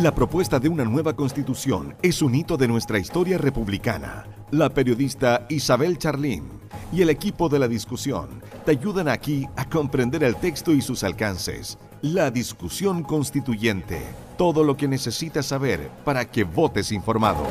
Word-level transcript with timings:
La 0.00 0.14
propuesta 0.14 0.58
de 0.58 0.70
una 0.70 0.86
nueva 0.86 1.14
constitución 1.14 1.94
es 2.00 2.22
un 2.22 2.34
hito 2.34 2.56
de 2.56 2.66
nuestra 2.66 2.98
historia 2.98 3.36
republicana. 3.36 4.24
La 4.50 4.70
periodista 4.70 5.44
Isabel 5.50 5.98
Charlín 5.98 6.48
y 6.90 7.02
el 7.02 7.10
equipo 7.10 7.50
de 7.50 7.58
la 7.58 7.68
discusión 7.68 8.40
te 8.64 8.70
ayudan 8.70 9.06
aquí 9.08 9.46
a 9.54 9.68
comprender 9.68 10.24
el 10.24 10.36
texto 10.36 10.72
y 10.72 10.80
sus 10.80 11.04
alcances. 11.04 11.76
La 12.00 12.30
discusión 12.30 13.02
constituyente. 13.02 14.00
Todo 14.38 14.64
lo 14.64 14.78
que 14.78 14.88
necesitas 14.88 15.44
saber 15.44 15.90
para 16.06 16.24
que 16.24 16.44
votes 16.44 16.90
informado. 16.90 17.44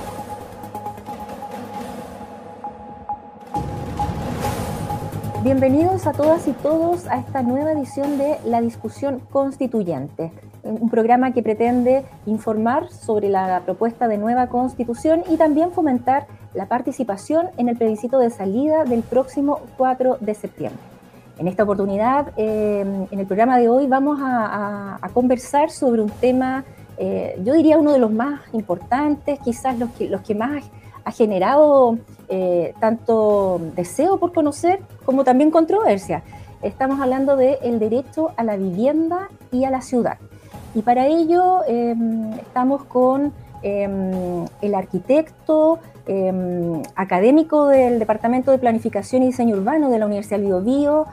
Bienvenidos 5.44 6.08
a 6.08 6.12
todas 6.12 6.48
y 6.48 6.54
todos 6.54 7.06
a 7.06 7.20
esta 7.20 7.44
nueva 7.44 7.74
edición 7.74 8.18
de 8.18 8.38
La 8.46 8.62
Discusión 8.62 9.20
Constituyente, 9.32 10.32
un 10.64 10.90
programa 10.90 11.34
que 11.34 11.42
pretende 11.42 12.04
informar 12.26 12.90
sobre 12.90 13.30
la 13.30 13.62
propuesta 13.66 14.08
de 14.08 14.18
nueva 14.18 14.48
constitución 14.48 15.24
y 15.30 15.38
también 15.38 15.72
fomentar 15.72 16.28
la 16.54 16.68
participación 16.68 17.48
en 17.58 17.70
el 17.70 17.78
plebiscito 17.78 18.20
de 18.20 18.30
salida 18.30 18.84
del 18.84 19.04
próximo 19.04 19.62
4 19.78 20.18
de 20.20 20.34
septiembre. 20.34 20.80
En 21.40 21.48
esta 21.48 21.64
oportunidad, 21.64 22.34
eh, 22.38 22.82
en 23.10 23.20
el 23.20 23.26
programa 23.26 23.58
de 23.58 23.70
hoy, 23.70 23.88
vamos 23.88 24.20
a, 24.22 25.00
conversar 25.14 25.72
sobre 25.72 26.02
un 26.02 26.10
tema, 26.10 26.64
eh, 26.98 27.40
yo 27.44 27.54
diría 27.54 27.78
uno 27.78 27.92
de 27.92 28.00
los 28.00 28.12
más 28.12 28.42
importantes, 28.54 29.40
quizás 29.40 29.78
los 29.80 29.90
que, 29.92 30.08
los 30.08 30.22
que 30.22 30.36
más 30.36 30.64
ha 31.04 31.12
generado 31.12 31.98
eh, 32.30 32.74
tanto 32.80 33.60
deseo 33.76 34.18
por 34.20 34.34
conocer 34.34 34.80
como 35.04 35.24
también 35.24 35.50
controversia. 35.50 36.24
Estamos 36.62 37.02
hablando 37.02 37.36
del 37.36 37.58
el 37.64 37.80
derecho 37.80 38.32
a 38.38 38.44
la 38.44 38.56
vivienda 38.56 39.30
y 39.52 39.64
a 39.64 39.72
la 39.72 39.82
ciudad. 39.82 40.18
Y 40.74 40.82
para 40.82 41.08
ello 41.08 41.62
em, 41.68 42.34
estamos 42.34 42.84
con 42.86 43.34
em, 43.62 44.46
el 44.62 44.76
arquitecto 44.76 45.80
em, 46.08 46.82
académico 46.96 47.68
del 47.68 48.00
Departamento 48.00 48.52
de 48.52 48.58
Planificación 48.58 49.24
y 49.24 49.28
Diseño 49.28 49.56
Urbano 49.56 49.90
de 49.90 50.00
la 50.00 50.06
Universidad 50.06 50.40
Bio 50.40 50.62
Bio, 50.62 51.08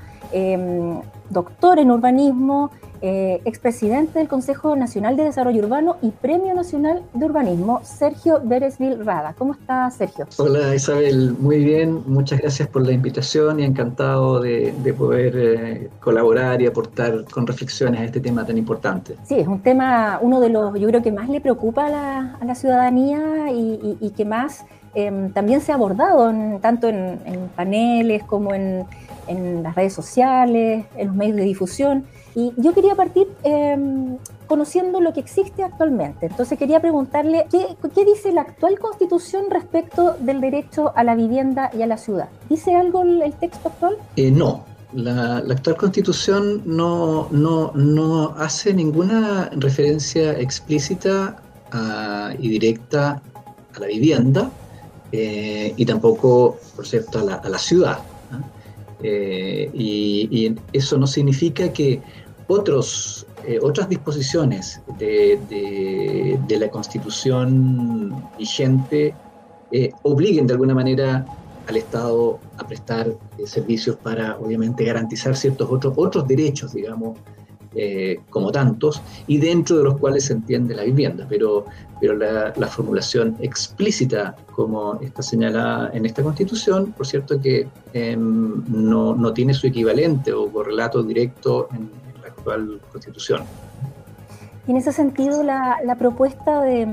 doctor 1.31 1.79
en 1.79 1.91
urbanismo, 1.91 2.71
eh, 3.01 3.41
expresidente 3.45 4.19
del 4.19 4.27
Consejo 4.27 4.75
Nacional 4.75 5.17
de 5.17 5.23
Desarrollo 5.23 5.63
Urbano 5.63 5.99
y 6.03 6.11
Premio 6.11 6.53
Nacional 6.53 7.05
de 7.15 7.27
Urbanismo, 7.27 7.81
Sergio 7.85 8.41
Beresville 8.43 9.05
Rada. 9.05 9.35
¿Cómo 9.39 9.53
está, 9.53 9.89
Sergio? 9.93 10.27
Hola, 10.37 10.75
Isabel. 10.75 11.37
Muy 11.39 11.63
bien. 11.65 12.03
Muchas 12.07 12.41
gracias 12.41 12.67
por 12.67 12.85
la 12.85 12.91
invitación 12.91 13.61
y 13.61 13.65
encantado 13.65 14.41
de, 14.41 14.75
poder 14.99 15.35
eh, 15.37 15.91
colaborar 16.01 16.61
y 16.61 16.67
aportar 16.67 17.25
con 17.33 17.47
reflexiones 17.47 18.01
a 18.01 18.05
este 18.05 18.19
tema 18.19 18.45
tan 18.45 18.59
importante. 18.59 19.15
Sí, 19.23 19.37
es 19.37 19.47
un 19.47 19.61
tema, 19.61 20.19
uno 20.21 20.41
de 20.41 20.49
los, 20.49 20.77
yo 20.81 20.89
creo 20.89 21.01
que 21.01 21.13
más 21.13 21.29
le 21.29 21.41
preocupa 21.41 21.87
a 21.87 22.45
la, 22.45 22.55
ciudadanía 22.57 23.53
y, 23.53 24.13
que 24.17 24.25
más 24.25 24.65
em, 24.95 25.31
también 25.33 25.61
se 25.61 25.71
ha 25.71 25.77
abordado 25.77 26.33
tanto 26.61 26.89
en, 26.89 27.21
paneles 27.55 28.25
como 28.25 28.55
en, 28.55 28.87
en 29.29 29.63
las 29.63 29.75
redes 29.75 29.93
sociales, 29.93 30.87
en 30.97 31.07
los 31.09 31.17
medios 31.17 31.37
de 31.37 31.45
difusión. 31.45 32.05
Y 32.35 32.53
yo 32.57 32.73
quería 32.73 32.95
partir 32.95 33.27
em, 33.43 34.17
conociendo 34.47 35.01
lo 35.01 35.13
que 35.13 35.21
existe 35.21 35.63
actualmente. 35.63 36.27
Entonces 36.27 36.59
quería 36.59 36.81
preguntarle, 36.81 37.47
¿qué, 37.51 38.05
dice 38.05 38.33
la 38.33 38.43
actual 38.43 38.79
constitución 38.79 39.45
respecto 39.51 40.17
del 40.21 40.41
derecho 40.41 40.93
a 40.97 41.05
la 41.05 41.15
vivienda 41.15 41.71
y 41.77 41.83
a 41.83 41.87
la 41.87 41.97
ciudad? 41.97 42.29
¿Dice 42.49 42.75
algo 42.75 43.03
el, 43.03 43.33
texto 43.35 43.69
actual? 43.69 43.97
Eh, 44.17 44.31
no, 44.31 44.65
la, 44.93 45.39
actual 45.39 45.77
constitución 45.77 46.63
no, 46.65 47.29
no, 47.31 47.73
no, 47.75 48.35
hace 48.39 48.73
ninguna 48.73 49.51
referencia 49.57 50.33
explícita 50.39 51.43
y 52.39 52.49
directa 52.49 53.21
a 53.75 53.81
la 53.81 53.87
vivienda 53.87 54.51
eh, 55.13 55.73
y 55.77 55.85
tampoco, 55.87 56.59
por 56.77 56.87
cierto, 56.87 57.19
a 57.19 57.49
la, 57.49 57.59
ciudad. 57.59 57.99
Eh, 59.03 59.71
y, 59.73 60.57
eso 60.73 60.99
no 60.99 61.07
significa 61.07 61.73
que 61.73 62.01
otros, 62.49 63.27
eh, 63.47 63.59
otras 63.63 63.89
disposiciones 63.89 64.81
de, 64.99 66.39
la 66.49 66.69
Constitución 66.71 68.25
vigente 68.39 69.15
eh, 69.71 69.91
obliguen 70.03 70.47
de 70.47 70.55
alguna 70.55 70.75
manera 70.75 71.27
al 71.67 71.77
Estado 71.77 72.39
a 72.57 72.67
prestar 72.67 73.15
servicios 73.45 73.97
para, 73.97 74.39
obviamente, 74.39 74.85
garantizar 74.85 75.37
ciertos 75.37 75.71
otros, 75.71 75.93
otros 75.97 76.27
derechos, 76.27 76.73
digamos, 76.73 77.19
como 78.31 78.51
tantos, 78.53 79.03
y 79.27 79.39
dentro 79.39 79.79
de 79.79 79.85
los 79.85 79.99
cuales 79.99 80.27
se 80.27 80.33
entiende 80.35 80.75
la 80.75 80.85
vivienda. 80.85 81.27
Pero, 81.29 81.67
pero 82.01 82.15
la, 82.17 82.67
formulación 82.67 83.37
explícita, 83.41 84.37
como 84.53 85.01
está 85.01 85.23
señalada 85.23 85.91
en 85.93 86.07
esta 86.07 86.23
Constitución, 86.23 86.93
por 86.93 87.07
cierto 87.07 87.41
que 87.41 87.69
em, 87.93 88.65
no, 88.69 89.15
no, 89.15 89.33
tiene 89.33 89.55
su 89.55 89.67
equivalente 89.67 90.33
o 90.33 90.51
correlato 90.51 91.03
directo 91.03 91.69
en, 91.73 91.91
constitución. 92.93 93.43
Y 94.67 94.71
en 94.71 94.77
ese 94.77 94.93
sentido, 94.93 95.43
la, 95.43 95.97
propuesta 95.99 96.63
de, 96.63 96.87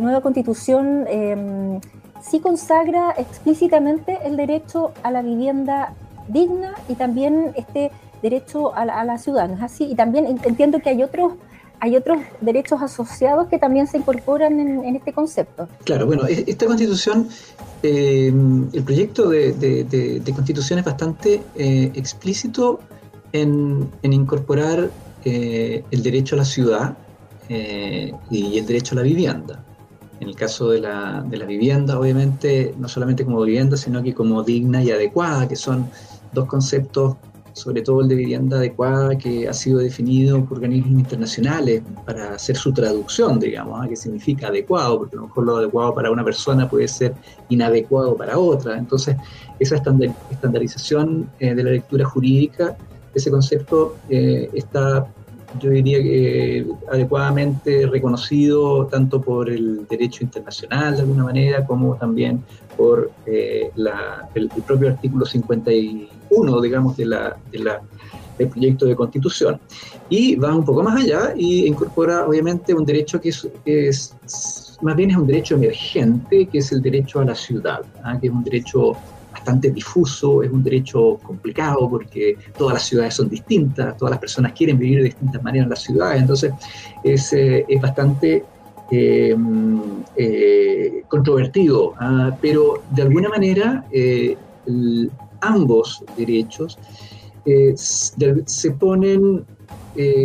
nueva 0.00 0.20
constitución 0.20 1.04
eh, 1.08 1.80
sí 2.22 2.40
consagra 2.40 3.14
explícitamente 3.16 4.18
el 4.24 4.36
derecho 4.36 4.92
a 5.02 5.10
la 5.10 5.22
vivienda 5.22 5.94
digna 6.28 6.74
y 6.88 6.94
también 6.94 7.52
este 7.54 7.90
derecho 8.24 8.74
a 8.74 9.04
la, 9.04 9.18
ciudad, 9.18 9.48
¿no 9.48 9.54
es 9.56 9.62
así? 9.62 9.84
Y 9.84 9.94
también 9.94 10.24
entiendo 10.44 10.80
que 10.80 10.88
hay 10.88 11.02
otros 11.02 11.32
hay 11.80 11.96
otros 11.96 12.18
derechos 12.40 12.80
asociados 12.80 13.48
que 13.48 13.58
también 13.58 13.86
se 13.86 13.98
incorporan 13.98 14.58
en, 14.58 14.96
este 14.96 15.12
concepto. 15.12 15.68
Claro, 15.84 16.06
bueno, 16.06 16.26
e, 16.26 16.44
esta 16.46 16.64
constitución, 16.64 17.28
eh, 17.82 18.32
el 18.72 18.82
proyecto 18.82 19.28
de, 19.28 20.22
constitución 20.34 20.78
es 20.78 20.84
bastante 20.86 21.42
eh, 21.56 21.90
explícito 21.94 22.80
en, 23.32 23.90
incorporar 24.02 24.88
eh, 25.26 25.84
el 25.90 26.02
derecho 26.02 26.36
a 26.36 26.38
la 26.38 26.46
ciudad 26.46 26.96
y 27.50 28.58
el 28.58 28.64
derecho 28.64 28.94
a 28.94 28.96
la 29.00 29.02
vivienda. 29.02 29.62
En 30.20 30.28
el 30.28 30.36
caso 30.36 30.70
de 30.70 30.80
la, 30.80 31.22
de 31.28 31.36
la, 31.36 31.44
vivienda, 31.44 31.98
obviamente, 31.98 32.74
no 32.78 32.88
solamente 32.88 33.26
como 33.26 33.42
vivienda, 33.42 33.76
sino 33.76 34.02
que 34.02 34.14
como 34.14 34.42
digna 34.42 34.82
y 34.82 34.90
adecuada, 34.90 35.46
que 35.46 35.56
son 35.56 35.90
dos 36.32 36.46
conceptos, 36.46 37.16
sobre 37.54 37.80
todo 37.82 38.02
el 38.02 38.08
de 38.08 38.16
vivienda 38.16 38.58
adecuada, 38.58 39.16
que 39.16 39.48
ha 39.48 39.52
sido 39.54 39.78
definido 39.78 40.44
por 40.44 40.58
organismos 40.58 41.00
internacionales 41.00 41.82
para 42.04 42.34
hacer 42.34 42.56
su 42.56 42.72
traducción, 42.72 43.40
digamos, 43.40 43.80
¿ah? 43.82 43.88
que 43.88 43.96
significa 43.96 44.48
adecuado, 44.48 44.98
porque 44.98 45.16
a 45.16 45.20
lo 45.20 45.28
mejor 45.28 45.44
lo 45.44 45.56
adecuado 45.56 45.94
para 45.94 46.10
una 46.10 46.24
persona 46.24 46.68
puede 46.68 46.88
ser 46.88 47.14
inadecuado 47.48 48.16
para 48.16 48.38
otra. 48.38 48.76
Entonces, 48.76 49.16
esa 49.58 49.76
estandarización 50.30 51.30
eh, 51.40 51.54
de 51.54 51.64
la 51.64 51.70
lectura 51.70 52.04
jurídica 52.04 52.76
ese 53.14 53.30
concepto 53.30 53.96
eh, 54.08 54.50
está, 54.52 55.06
yo 55.60 55.70
diría 55.70 56.02
que 56.02 56.66
adecuadamente 56.90 57.86
reconocido 57.86 58.86
tanto 58.86 59.20
por 59.20 59.48
el 59.48 59.86
derecho 59.88 60.24
internacional 60.24 60.96
de 60.96 61.02
alguna 61.02 61.24
manera, 61.24 61.64
como 61.64 61.94
también 61.96 62.42
por 62.76 63.10
eh, 63.26 63.70
el, 64.34 64.48
propio 64.66 64.88
artículo 64.88 65.24
51, 65.24 66.08
digamos, 66.62 66.96
de 66.96 67.06
la, 67.06 67.36
del 68.38 68.48
proyecto 68.48 68.86
de 68.86 68.96
constitución. 68.96 69.60
Y 70.08 70.36
va 70.36 70.54
un 70.54 70.64
poco 70.64 70.82
más 70.82 71.02
allá 71.02 71.32
y 71.36 71.66
incorpora 71.66 72.26
obviamente 72.26 72.74
un 72.74 72.84
derecho 72.84 73.20
que 73.20 73.30
es, 73.64 74.16
más 74.82 74.96
bien 74.96 75.10
es 75.10 75.16
un 75.16 75.26
derecho 75.26 75.54
emergente, 75.54 76.46
que 76.46 76.58
es 76.58 76.72
el 76.72 76.82
derecho 76.82 77.20
a 77.20 77.24
la 77.24 77.34
ciudad, 77.34 77.80
¿ah? 78.02 78.18
que 78.20 78.26
es 78.26 78.32
un 78.32 78.44
derecho 78.44 78.92
bastante 79.32 79.70
difuso, 79.70 80.42
es 80.42 80.50
un 80.50 80.62
derecho 80.62 81.18
complicado 81.22 81.88
porque 81.88 82.36
todas 82.56 82.74
las 82.74 82.82
ciudades 82.84 83.14
son 83.14 83.28
distintas, 83.28 83.96
todas 83.96 84.12
las 84.12 84.20
personas 84.20 84.52
quieren 84.52 84.78
vivir 84.78 84.98
de 84.98 85.04
distintas 85.04 85.42
maneras 85.42 85.64
en 85.64 85.70
las 85.70 85.82
ciudades, 85.82 86.20
entonces 86.20 86.52
es, 87.02 87.32
eh, 87.32 87.64
es 87.68 87.80
bastante 87.80 88.44
eh, 88.90 89.36
eh, 90.16 91.02
controvertido, 91.08 91.94
¿ah? 91.98 92.36
pero 92.40 92.82
de 92.90 93.02
alguna 93.02 93.28
manera 93.28 93.84
ambos 95.48 96.04
derechos 96.16 96.78
se 97.76 98.70
ponen 98.72 99.44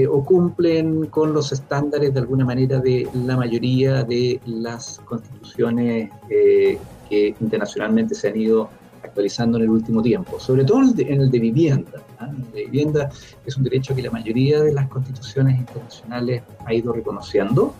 o 0.10 0.26
cumplen 0.26 1.06
con 1.08 1.34
los 1.34 1.52
estándares 1.52 2.14
de 2.14 2.20
alguna 2.22 2.46
manera 2.46 2.80
de 2.80 3.08
la 3.14 3.36
mayoría 3.36 4.04
de 4.04 4.40
las 4.46 5.00
constituciones 5.06 6.10
que 6.28 7.36
internacionalmente 7.42 8.16
se 8.16 8.30
han 8.30 8.38
ido 8.38 8.70
actualizando 9.04 9.58
en 9.58 9.64
el 9.66 9.70
último 9.70 10.02
tiempo, 10.02 10.40
sobre 10.40 10.64
todo 10.64 10.82
en 10.98 11.22
el 11.22 11.32
de 11.32 11.40
vivienda. 11.40 12.04
¿ah? 12.20 12.30
El 12.32 12.52
de 12.52 12.66
vivienda 12.66 13.10
es 13.46 13.58
un 13.58 13.64
derecho 13.64 13.96
que 13.96 14.02
la 14.02 14.12
mayoría 14.12 14.62
de 14.62 14.74
las 14.74 14.88
constituciones 14.88 15.58
internacionales 15.58 16.44
ha 16.66 16.74
ido 16.74 16.94
reconociendo. 16.94 17.74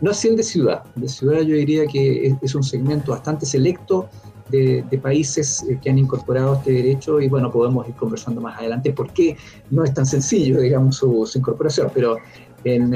No 0.00 0.10
así 0.10 0.28
el 0.28 0.36
de 0.36 0.42
ciudad. 0.42 0.84
El 0.94 1.02
de 1.02 1.08
ciudad 1.08 1.40
yo 1.40 1.54
diría 1.56 1.86
que 1.86 2.34
es, 2.40 2.54
un 2.54 2.62
segmento 2.62 3.12
bastante 3.12 3.46
selecto 3.46 4.08
de, 4.50 5.00
países 5.02 5.64
eh, 5.68 5.78
que 5.82 5.90
han 5.90 5.98
incorporado 5.98 6.54
este 6.54 6.72
derecho 6.72 7.20
y 7.20 7.28
bueno, 7.28 7.50
podemos 7.50 7.86
ir 7.88 7.94
conversando 7.94 8.40
más 8.40 8.58
adelante 8.58 8.92
por 8.92 9.12
qué 9.12 9.36
no 9.70 9.84
es 9.84 9.92
tan 9.92 10.06
sencillo, 10.06 10.60
digamos, 10.66 10.96
su, 10.96 11.28
incorporación, 11.34 11.90
pero 11.94 12.16
En, 12.64 12.94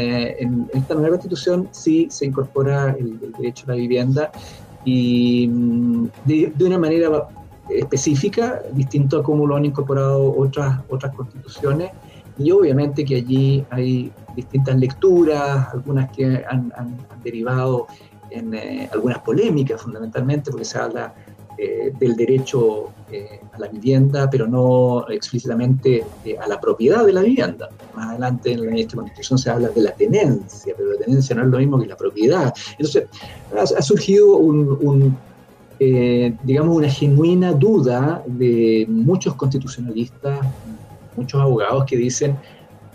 esta 0.75 0.94
nueva 0.94 1.11
constitución 1.11 1.69
sí 1.70 2.08
se 2.11 2.26
incorpora 2.26 2.97
el, 2.99 3.20
derecho 3.38 3.67
a 3.67 3.70
la 3.70 3.76
vivienda 3.76 4.32
y 4.85 5.47
mm, 5.49 6.08
de, 6.25 6.52
de, 6.56 6.64
una 6.64 6.79
manera 6.79 7.29
específica, 7.70 8.62
distinto 8.73 9.19
a 9.19 9.23
cómo 9.23 9.46
lo 9.46 9.56
han 9.56 9.64
incorporado 9.64 10.37
otras, 10.37 10.81
otras 10.88 11.14
constituciones. 11.14 11.91
Y 12.38 12.50
obviamente 12.53 13.05
que 13.05 13.17
allí 13.17 13.64
hay 13.70 14.12
distintas 14.35 14.76
lecturas, 14.76 15.69
algunas 15.73 16.11
que 16.11 16.43
han, 16.49 16.73
derivado 17.23 17.87
en 18.31 18.55
eh, 18.55 18.88
algunas 18.93 19.19
polémicas 19.19 19.82
fundamentalmente, 19.82 20.50
porque 20.50 20.64
se 20.64 20.79
habla 20.79 21.14
eh, 21.62 21.92
del 21.98 22.16
derecho 22.16 22.90
eh, 23.12 23.38
a 23.52 23.58
la 23.58 23.68
vivienda, 23.68 24.30
pero 24.30 24.46
no 24.46 25.06
explícitamente 25.10 26.02
a 26.40 26.48
la 26.48 26.58
propiedad 26.58 27.04
de 27.04 27.12
la 27.12 27.20
vivienda. 27.20 27.68
Más 27.94 28.08
adelante 28.10 28.52
en 28.52 28.78
esta 28.78 28.96
constitución 28.96 29.38
se 29.38 29.50
habla 29.50 29.68
de 29.68 29.82
la 29.82 29.92
tenencia, 29.92 30.72
pero 30.74 30.92
la 30.92 30.98
tenencia 31.04 31.36
no 31.36 31.42
es 31.42 31.48
lo 31.48 31.58
mismo 31.58 31.78
que 31.78 31.86
la 31.86 31.96
propiedad. 31.96 32.54
Entonces 32.78 33.08
ha, 33.76 33.82
surgido 33.82 34.40
eh, 35.82 36.34
digamos, 36.42 36.76
una 36.76 36.88
genuina 36.88 37.52
duda 37.52 38.22
de 38.26 38.86
muchos 38.88 39.34
constitucionalistas, 39.34 40.40
muchos 41.16 41.40
abogados 41.40 41.84
que 41.86 41.96
dicen, 41.96 42.38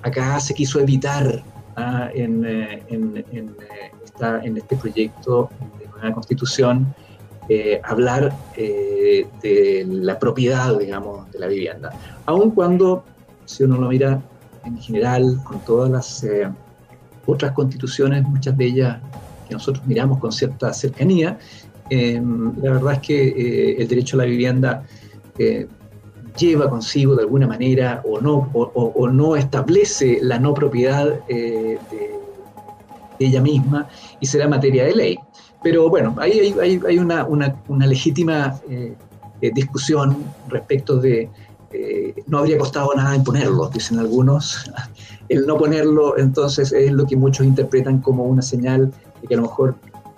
acá 0.04 0.40
se 0.40 0.54
quiso 0.54 0.80
evitar 0.80 1.44
ah, 1.76 2.10
en, 2.14 2.46
eh, 2.46 2.84
eh, 2.90 3.52
en, 4.44 4.58
este 4.58 4.76
proyecto 4.76 5.50
de 5.80 5.88
nueva 5.88 6.14
constitución 6.14 6.94
hablar 7.84 8.34
de 8.56 9.86
la 9.88 10.18
propiedad, 10.18 10.78
digamos, 10.78 11.32
de 11.32 11.40
la 11.40 11.48
vivienda. 11.48 11.92
Aun 12.26 12.52
cuando, 12.52 13.04
si 13.46 13.64
uno 13.64 13.78
lo 13.78 13.88
mira 13.88 14.22
en 14.64 14.78
general, 14.78 15.40
con 15.44 15.60
todas 15.60 15.92
las 15.92 16.26
otras 17.26 17.52
constituciones, 17.52 18.24
muchas 18.24 18.58
de 18.58 18.66
ellas 18.66 18.98
que 19.48 19.54
nosotros 19.54 19.86
miramos 19.86 20.18
con 20.20 20.32
cierta 20.32 20.74
cercanía, 20.74 21.38
Em, 21.90 22.54
la 22.62 22.72
verdad 22.72 22.94
es 22.94 23.00
que 23.00 23.28
eh, 23.28 23.76
el 23.80 23.88
derecho 23.88 24.18
a 24.18 24.20
la 24.20 24.26
vivienda 24.26 24.84
eh, 25.38 25.68
lleva 26.38 26.70
consigo 26.70 27.16
de 27.16 27.24
alguna 27.24 27.48
manera 27.48 28.02
o 28.06 28.20
no, 28.20 28.50
o, 28.54 29.08
no 29.08 29.36
establece 29.36 30.20
la 30.22 30.40
no 30.40 30.54
propiedad 30.54 31.20
eh, 31.28 31.78
de, 31.92 32.16
ella 33.18 33.40
misma 33.40 33.88
y 34.20 34.26
será 34.26 34.48
materia 34.48 34.84
de 34.84 34.94
ley. 34.94 35.20
Pero 35.66 35.90
bueno, 35.90 36.16
ahí 36.20 36.54
hay, 36.62 37.00
una, 37.00 37.28
legítima 37.88 38.62
discusión 39.42 40.24
respecto 40.48 40.98
de 40.98 41.28
no 42.28 42.38
habría 42.38 42.60
costado 42.60 42.94
nada 42.94 43.16
imponerlo, 43.16 43.68
dicen 43.70 43.98
algunos. 43.98 44.72
El 45.30 45.48
no 45.48 45.58
ponerlo 45.58 46.20
entonces 46.20 46.72
es 46.72 46.92
lo 46.92 47.08
que 47.08 47.16
muchos 47.16 47.48
interpretan 47.48 48.00
como 48.00 48.26
una 48.26 48.44
señal 48.44 48.94
de 49.20 49.28
que 49.28 49.34
a 49.34 49.38
lo 49.38 49.44
mejor 49.44 49.74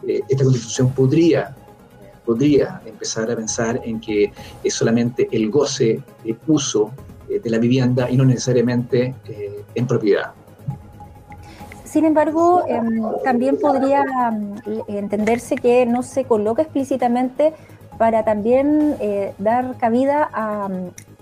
esta 0.05 0.43
constitución 0.43 0.91
podría 0.91 1.55
podría 2.25 2.81
empezar 2.85 3.31
a 3.31 3.35
pensar 3.37 3.79
en 3.85 4.01
que 4.01 4.33
es 4.61 4.73
solamente 4.73 5.29
el 5.31 5.49
goce 5.49 6.03
de 6.25 6.37
uso 6.47 6.91
eh, 7.29 7.39
de 7.39 7.49
la 7.49 7.57
vivienda 7.57 8.11
y 8.11 8.17
no 8.17 8.25
necesariamente 8.25 9.15
eh, 9.29 9.63
en 9.73 9.87
propiedad. 9.87 10.33
Sin 11.87 12.05
embargo, 12.05 12.63
em, 12.67 13.01
también 13.23 13.57
podría 13.59 14.03
mm, 14.03 14.55
entenderse 14.87 15.55
que 15.55 15.85
no 15.85 16.03
se 16.03 16.25
coloca 16.25 16.61
explícitamente 16.61 17.53
para 17.97 18.23
también 18.23 18.95
eh, 18.99 19.33
dar 19.39 19.77
cabida 19.77 20.29
a, 20.31 20.69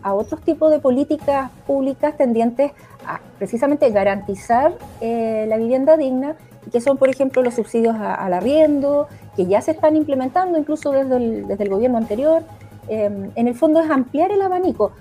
a, 0.01 0.13
otros 0.13 0.41
tipos 0.41 0.71
de 0.71 0.79
políticas 0.79 1.51
públicas 1.65 2.17
tendientes 2.17 2.71
a 3.07 3.21
precisamente 3.37 3.89
garantizar 3.91 4.73
la 4.99 5.57
vivienda 5.57 5.95
digna 5.95 6.35
que 6.71 6.81
son, 6.81 6.97
por 6.97 7.09
ejemplo, 7.09 7.41
los 7.41 7.55
subsidios 7.55 7.95
al 7.95 8.33
arriendo, 8.33 9.07
que 9.35 9.45
ya 9.45 9.61
se 9.61 9.71
están 9.71 9.95
implementando 9.95 10.57
incluso 10.57 10.91
desde 10.91 11.17
el, 11.17 11.47
desde 11.47 11.63
el 11.63 11.69
gobierno 11.69 11.97
anterior. 11.97 12.43
Em, 12.87 13.31
en 13.35 13.47
el 13.47 13.55
fondo 13.55 13.81
es 13.81 13.89
ampliar 13.89 14.31
el 14.31 14.41
abanico. 14.41 14.91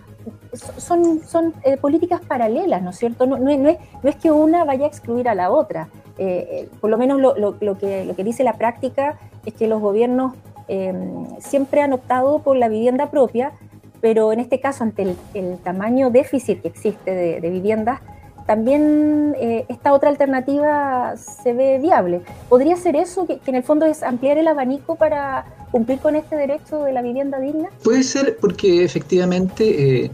Son, 0.56 1.20
son 1.26 1.54
eh, 1.62 1.76
políticas 1.76 2.20
paralelas, 2.20 2.82
¿no 2.82 2.90
es 2.90 2.96
cierto? 2.96 3.26
No, 3.26 3.36
es, 3.48 4.16
que 4.16 4.30
una 4.30 4.64
vaya 4.64 4.84
a 4.84 4.88
excluir 4.88 5.28
a 5.28 5.34
la 5.34 5.50
otra. 5.50 5.88
Eh, 6.18 6.48
eh, 6.50 6.68
por 6.80 6.90
lo 6.90 6.98
menos 6.98 7.20
lo, 7.20 7.36
lo, 7.36 7.56
lo, 7.60 7.78
que, 7.78 8.04
lo 8.04 8.14
que 8.14 8.24
dice 8.24 8.44
la 8.44 8.54
práctica 8.54 9.18
es 9.44 9.54
que 9.54 9.66
los 9.66 9.80
gobiernos 9.80 10.34
em, 10.68 11.26
siempre 11.40 11.82
han 11.82 11.92
optado 11.92 12.38
por 12.40 12.56
la 12.56 12.68
vivienda 12.68 13.10
propia, 13.10 13.52
pero 14.00 14.32
en 14.32 14.40
este 14.40 14.60
caso, 14.60 14.84
ante 14.84 15.16
el, 15.34 15.58
tamaño 15.58 16.10
déficit 16.10 16.62
que 16.62 16.68
existe 16.68 17.40
de 17.40 17.50
viviendas, 17.50 18.00
también 18.46 19.34
eh, 19.38 19.64
esta 19.68 19.92
otra 19.92 20.10
alternativa 20.10 21.14
se 21.16 21.52
ve 21.52 21.78
viable. 21.78 22.20
¿Podría 22.48 22.76
ser 22.76 22.96
eso, 22.96 23.26
que, 23.26 23.40
en 23.46 23.54
el 23.54 23.62
fondo 23.62 23.86
es 23.86 24.02
ampliar 24.02 24.36
el 24.38 24.48
abanico 24.48 24.96
para 24.96 25.46
cumplir 25.70 25.98
con 25.98 26.14
este 26.14 26.36
derecho 26.36 26.82
de 26.84 26.92
la 26.92 27.02
vivienda 27.02 27.40
digna? 27.40 27.70
Puede 27.82 28.02
ser 28.02 28.36
porque 28.40 28.84
efectivamente 28.84 30.04
eh, 30.04 30.10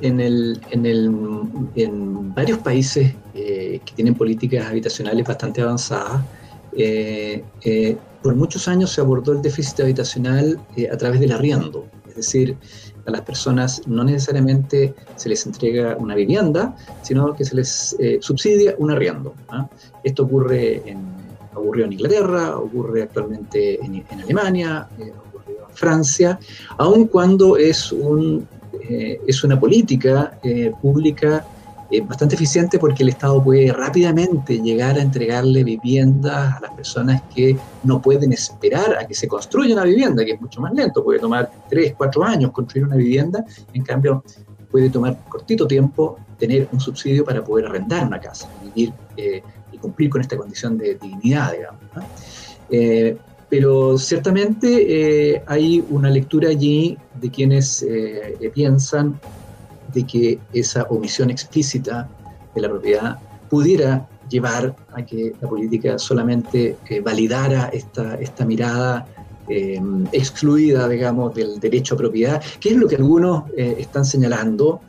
en, 0.00 0.20
el, 0.20 0.60
en, 0.70 0.86
el, 0.86 1.10
en, 1.76 2.34
varios 2.34 2.58
países 2.58 3.14
eh, 3.34 3.80
que 3.84 3.92
tienen 3.94 4.14
políticas 4.14 4.66
habitacionales 4.66 5.26
bastante 5.26 5.62
avanzadas, 5.62 6.22
por 8.22 8.34
muchos 8.36 8.68
años 8.68 8.92
se 8.92 9.00
abordó 9.00 9.32
el 9.32 9.42
déficit 9.42 9.80
habitacional 9.80 10.60
a 10.92 10.96
través 10.96 11.18
del 11.18 11.32
arriendo, 11.32 11.86
es 12.08 12.16
decir, 12.16 12.56
a 13.08 13.10
las 13.10 13.22
personas 13.22 13.82
no 13.86 14.04
necesariamente 14.04 14.94
se 15.16 15.30
les 15.30 15.44
entrega 15.46 15.96
una 15.98 16.14
vivienda, 16.14 16.76
sino 17.02 17.34
que 17.34 17.44
se 17.44 17.56
les 17.56 17.96
eh, 17.98 18.18
subsidia 18.20 18.74
un 18.78 18.90
arriendo. 18.90 19.34
¿ah? 19.48 19.66
Esto 20.04 20.24
ocurre 20.24 20.82
en, 20.84 20.98
ocurrió 21.54 21.86
en 21.86 21.94
Inglaterra, 21.94 22.58
ocurre 22.58 23.02
actualmente 23.02 23.82
en, 23.82 24.04
Alemania, 24.22 24.88
eh, 24.98 25.10
ocurrió 25.26 25.68
en 25.70 25.74
Francia, 25.74 26.38
aun 26.76 27.06
cuando 27.06 27.56
es, 27.56 27.92
un, 27.92 28.46
eh, 28.78 29.18
es 29.26 29.42
una 29.42 29.58
política 29.58 30.38
pública 30.82 31.46
es 31.90 32.06
bastante 32.06 32.34
eficiente 32.34 32.78
porque 32.78 33.02
el 33.02 33.10
Estado 33.10 33.42
puede 33.42 33.72
rápidamente 33.72 34.60
llegar 34.60 34.96
a 34.96 35.02
entregarle 35.02 35.64
viviendas 35.64 36.56
a 36.56 36.60
las 36.60 36.72
personas 36.72 37.22
que 37.34 37.56
no 37.84 38.02
pueden 38.02 38.32
esperar 38.32 38.98
a 38.98 39.06
que 39.06 39.14
se 39.14 39.26
construya 39.26 39.74
una 39.74 39.84
vivienda, 39.84 40.24
que 40.24 40.32
es 40.32 40.40
mucho 40.40 40.60
más 40.60 40.72
lento, 40.74 41.02
puede 41.02 41.18
tomar 41.18 41.50
3, 41.70 41.94
4 41.96 42.24
años 42.24 42.50
construir 42.52 42.86
una 42.86 42.96
vivienda, 42.96 43.44
en 43.72 43.82
cambio 43.82 44.22
puede 44.70 44.90
tomar 44.90 45.18
cortito 45.28 45.66
tiempo 45.66 46.18
tener 46.38 46.68
un 46.72 46.80
subsidio 46.80 47.24
para 47.24 47.42
poder 47.42 47.66
arrendar 47.66 48.06
una 48.06 48.20
casa, 48.20 48.48
vivir 48.62 48.92
eh, 49.16 49.42
y 49.72 49.78
cumplir 49.78 50.10
con 50.10 50.20
esta 50.20 50.36
condición 50.36 50.78
de 50.78 50.94
dignidad, 50.96 51.52
digamos. 51.52 51.80
Eh, 52.70 53.16
pero 53.48 53.96
ciertamente 53.96 55.34
eh, 55.34 55.42
hay 55.46 55.82
una 55.88 56.10
lectura 56.10 56.50
allí 56.50 56.98
de 57.18 57.30
quienes 57.30 57.84
piensan 58.52 59.18
de 59.92 60.04
que 60.04 60.38
esa 60.52 60.84
omisión 60.84 61.30
explícita 61.30 62.08
de 62.54 62.60
la 62.60 62.68
propiedad 62.68 63.18
pudiera 63.48 64.06
llevar 64.28 64.76
a 64.92 65.04
que 65.04 65.32
la 65.40 65.48
política 65.48 65.98
solamente 65.98 66.76
eh, 66.88 67.00
validara 67.00 67.70
esta, 67.72 68.14
esta 68.16 68.44
mirada 68.44 69.06
eh, 69.48 69.80
excluida, 70.12 70.88
digamos, 70.88 71.34
del 71.34 71.58
derecho 71.58 71.94
a 71.94 71.98
propiedad, 71.98 72.42
que 72.60 72.70
es 72.70 72.76
lo 72.76 72.86
que 72.86 72.96
algunos 72.96 73.44
eh, 73.56 73.76
están 73.78 74.04
señalando 74.04 74.80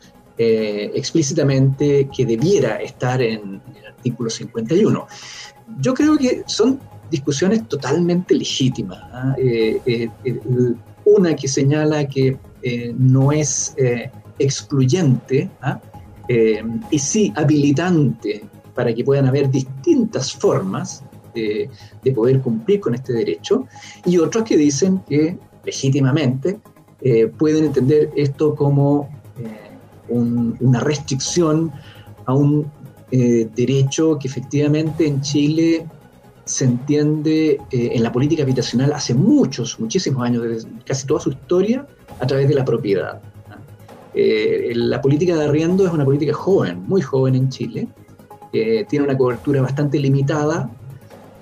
explícitamente 0.41 2.07
que 2.15 2.25
debiera 2.25 2.77
estar 2.77 3.21
en, 3.21 3.61
el 3.75 3.85
artículo 3.85 4.29
51. 4.29 5.05
Yo 5.81 5.93
creo 5.93 6.17
que 6.17 6.43
son 6.47 6.79
discusiones 7.11 7.67
totalmente 7.67 8.33
legítimas. 8.33 8.99
¿ah? 9.11 9.35
una 11.03 11.35
que 11.35 11.45
señala 11.45 12.07
que 12.07 12.37
no 12.97 13.33
es 13.33 13.75
excluyente 14.39 15.49
¿ah? 15.61 15.79
eh, 16.27 16.63
y 16.89 16.99
sí 16.99 17.31
habilitante 17.35 18.43
para 18.73 18.93
que 18.93 19.03
puedan 19.03 19.27
haber 19.27 19.49
distintas 19.49 20.33
formas 20.33 21.03
de, 21.35 21.69
poder 22.15 22.41
cumplir 22.41 22.79
con 22.79 22.95
este 22.95 23.13
derecho, 23.13 23.65
y 24.03 24.17
otros 24.17 24.43
que 24.43 24.57
dicen 24.57 24.99
que 25.07 25.37
legítimamente 25.63 26.59
eh, 27.01 27.27
pueden 27.27 27.65
entender 27.65 28.09
esto 28.15 28.55
como 28.55 29.09
eh, 29.37 29.77
una 30.09 30.79
restricción 30.79 31.71
a 32.25 32.33
un 32.33 32.69
derecho 33.11 34.19
que 34.19 34.27
efectivamente 34.27 35.07
en 35.07 35.21
Chile 35.21 35.87
se 36.45 36.65
entiende 36.65 37.59
en 37.71 38.03
la 38.03 38.11
política 38.11 38.43
habitacional 38.43 38.93
hace 38.93 39.15
muchos, 39.15 39.79
muchísimos 39.79 40.23
años, 40.23 40.43
desde 40.43 40.69
casi 40.85 41.07
toda 41.07 41.19
su 41.21 41.31
historia, 41.31 41.87
a 42.19 42.27
través 42.27 42.47
de 42.47 42.53
la 42.53 42.65
propiedad. 42.65 43.19
Eh, 44.13 44.71
la 44.75 45.01
política 45.01 45.35
de 45.35 45.45
arriendo 45.45 45.85
es 45.85 45.93
una 45.93 46.05
política 46.05 46.33
joven, 46.33 46.83
muy 46.87 47.01
joven 47.01 47.35
en 47.35 47.49
Chile. 47.49 47.87
tiene 48.51 49.05
una 49.05 49.17
cobertura 49.17 49.61
bastante 49.61 49.99
limitada. 49.99 50.69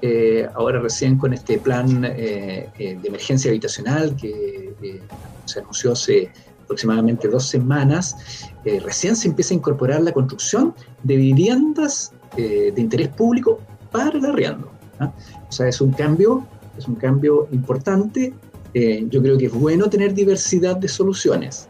Eh, 0.02 0.48
ahora 0.54 0.80
recién 0.80 1.18
con 1.18 1.34
este 1.34 1.58
plan 1.58 2.06
eh, 2.06 2.70
de 2.78 3.08
emergencia 3.08 3.50
habitacional 3.50 4.16
que 4.16 5.02
se 5.46 5.60
anunció 5.60 5.94
hace 5.94 6.30
aproximadamente 6.64 7.30
dos 7.30 7.48
semanas, 7.48 8.50
recién 8.84 9.16
se 9.16 9.30
empieza 9.30 9.54
a 9.54 9.58
incorporar 9.58 10.02
la 10.02 10.12
construcción 10.12 10.76
de 11.04 11.16
viviendas 11.16 12.12
de 12.36 12.74
interés 12.76 13.08
público 13.08 13.60
para 13.90 14.18
el 14.18 14.26
arriendo. 14.26 14.70
¿ah? 15.00 15.14
O 15.48 15.52
sea, 15.52 15.70
es 15.70 15.80
un 15.80 15.94
cambio, 15.94 16.46
es 16.78 16.86
un 16.90 16.96
cambio 16.96 17.48
importante. 17.54 18.34
yo 18.74 19.22
creo 19.22 19.38
que 19.38 19.46
es 19.46 19.54
bueno 19.54 19.90
tener 19.90 20.14
diversidad 20.14 20.76
de 20.76 20.90
soluciones. 20.90 21.70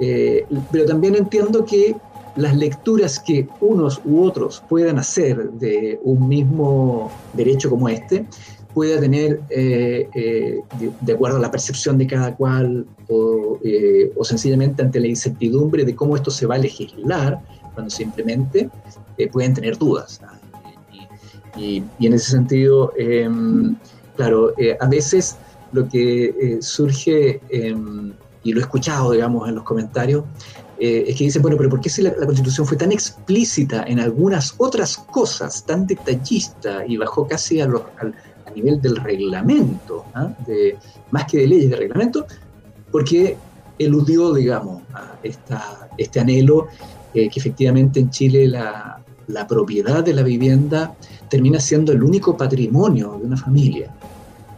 ¿Ah? 0.00 0.58
pero 0.70 0.84
también 0.86 1.14
entiendo 1.16 1.64
que 1.64 1.94
las 2.36 2.56
lecturas 2.56 3.18
que 3.18 3.48
unos 3.60 4.00
u 4.04 4.22
otros 4.22 4.62
puedan 4.68 4.98
hacer 4.98 5.50
de 5.52 5.98
un 6.04 6.28
mismo 6.28 7.10
derecho 7.34 7.68
como 7.68 7.88
este 7.88 8.26
pueda 8.74 9.00
tener, 9.00 9.40
eh, 9.50 10.08
eh, 10.14 10.60
de, 11.00 11.12
acuerdo 11.12 11.38
a 11.38 11.40
la 11.40 11.50
percepción 11.50 11.98
de 11.98 12.06
cada 12.06 12.36
cual, 12.36 12.86
eh, 13.64 14.12
o, 14.14 14.24
sencillamente 14.24 14.82
ante 14.82 15.00
la 15.00 15.08
incertidumbre 15.08 15.84
de 15.84 15.96
cómo 15.96 16.14
esto 16.14 16.30
se 16.30 16.46
va 16.46 16.54
a 16.54 16.58
legislar 16.58 17.40
cuando 17.74 17.90
se 17.90 18.04
implemente, 18.04 18.70
pueden 19.32 19.52
tener 19.52 19.76
dudas. 19.78 20.20
Y, 21.56 21.82
y, 21.98 22.06
en 22.06 22.12
ese 22.12 22.30
sentido, 22.30 22.92
em, 22.96 23.74
claro, 24.14 24.54
a 24.78 24.86
veces 24.86 25.36
lo 25.72 25.88
que 25.88 26.58
surge, 26.60 27.40
em, 27.50 28.12
y 28.42 28.52
lo 28.52 28.60
he 28.60 28.62
escuchado, 28.62 29.12
digamos, 29.12 29.48
en 29.48 29.56
los 29.56 29.64
comentarios, 29.64 30.24
es 30.80 31.16
que 31.16 31.24
dicen, 31.24 31.42
bueno, 31.42 31.56
pero 31.56 31.70
¿por 31.70 31.80
qué 31.80 31.90
si 31.90 32.02
la, 32.02 32.14
Constitución 32.14 32.64
fue 32.64 32.76
tan 32.76 32.92
explícita 32.92 33.82
en 33.82 33.98
algunas 33.98 34.54
otras 34.58 34.96
cosas, 34.96 35.64
tan 35.66 35.88
detallista 35.88 36.86
y 36.86 36.96
bajó 36.96 37.26
casi 37.26 37.60
a 37.60 37.66
los, 37.66 37.82
al, 37.98 38.14
a 38.48 38.50
nivel 38.52 38.80
del 38.80 38.96
reglamento, 38.96 40.04
¿ah? 40.14 40.30
de, 40.46 40.76
más 41.10 41.24
que 41.26 41.38
de 41.38 41.46
leyes 41.48 41.70
de 41.70 41.76
reglamento, 41.76 42.26
porque 42.90 43.36
eludió, 43.78 44.32
digamos, 44.34 44.82
esta, 45.22 45.88
este 45.96 46.20
anhelo 46.20 46.68
eh, 47.14 47.28
que 47.28 47.40
efectivamente 47.40 48.00
en 48.00 48.10
Chile 48.10 48.48
la, 48.48 49.00
la, 49.28 49.46
propiedad 49.46 50.02
de 50.02 50.14
la 50.14 50.22
vivienda 50.22 50.94
termina 51.28 51.60
siendo 51.60 51.92
el 51.92 52.02
único 52.02 52.36
patrimonio 52.36 53.16
de 53.18 53.26
una 53.26 53.36
familia, 53.36 53.94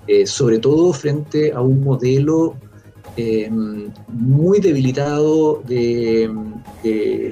eh, 0.07 0.27
sobre 0.27 0.59
todo 0.59 0.93
frente 0.93 1.53
a 1.53 1.61
un 1.61 1.83
modelo 1.83 2.57
eh, 3.17 3.51
muy 4.09 4.61
debilitado 4.61 5.63
de, 5.67 6.31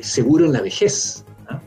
seguro 0.02 0.44
en 0.46 0.52
la 0.52 0.62
vejez. 0.62 1.24
¿ah? 1.48 1.60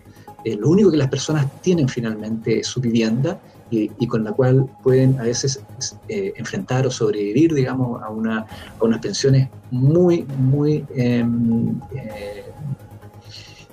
lo 0.45 0.69
único 0.69 0.91
que 0.91 0.97
las 0.97 1.09
personas 1.09 1.47
tienen 1.61 1.87
finalmente 1.87 2.59
es 2.59 2.67
su 2.67 2.81
vivienda 2.81 3.39
y, 3.71 4.07
con 4.07 4.23
la 4.23 4.33
cual 4.33 4.67
pueden 4.83 5.17
a 5.19 5.23
veces 5.23 5.63
eh, 6.09 6.33
enfrentar 6.35 6.85
o 6.85 6.91
sobrevivir, 6.91 7.53
digamos, 7.53 8.01
a, 8.03 8.09
una, 8.09 8.39
a 8.39 8.83
unas 8.83 8.99
pensiones 8.99 9.49
muy, 9.71 10.25
muy, 10.37 10.85
em, 10.95 11.79
eh, 11.95 12.43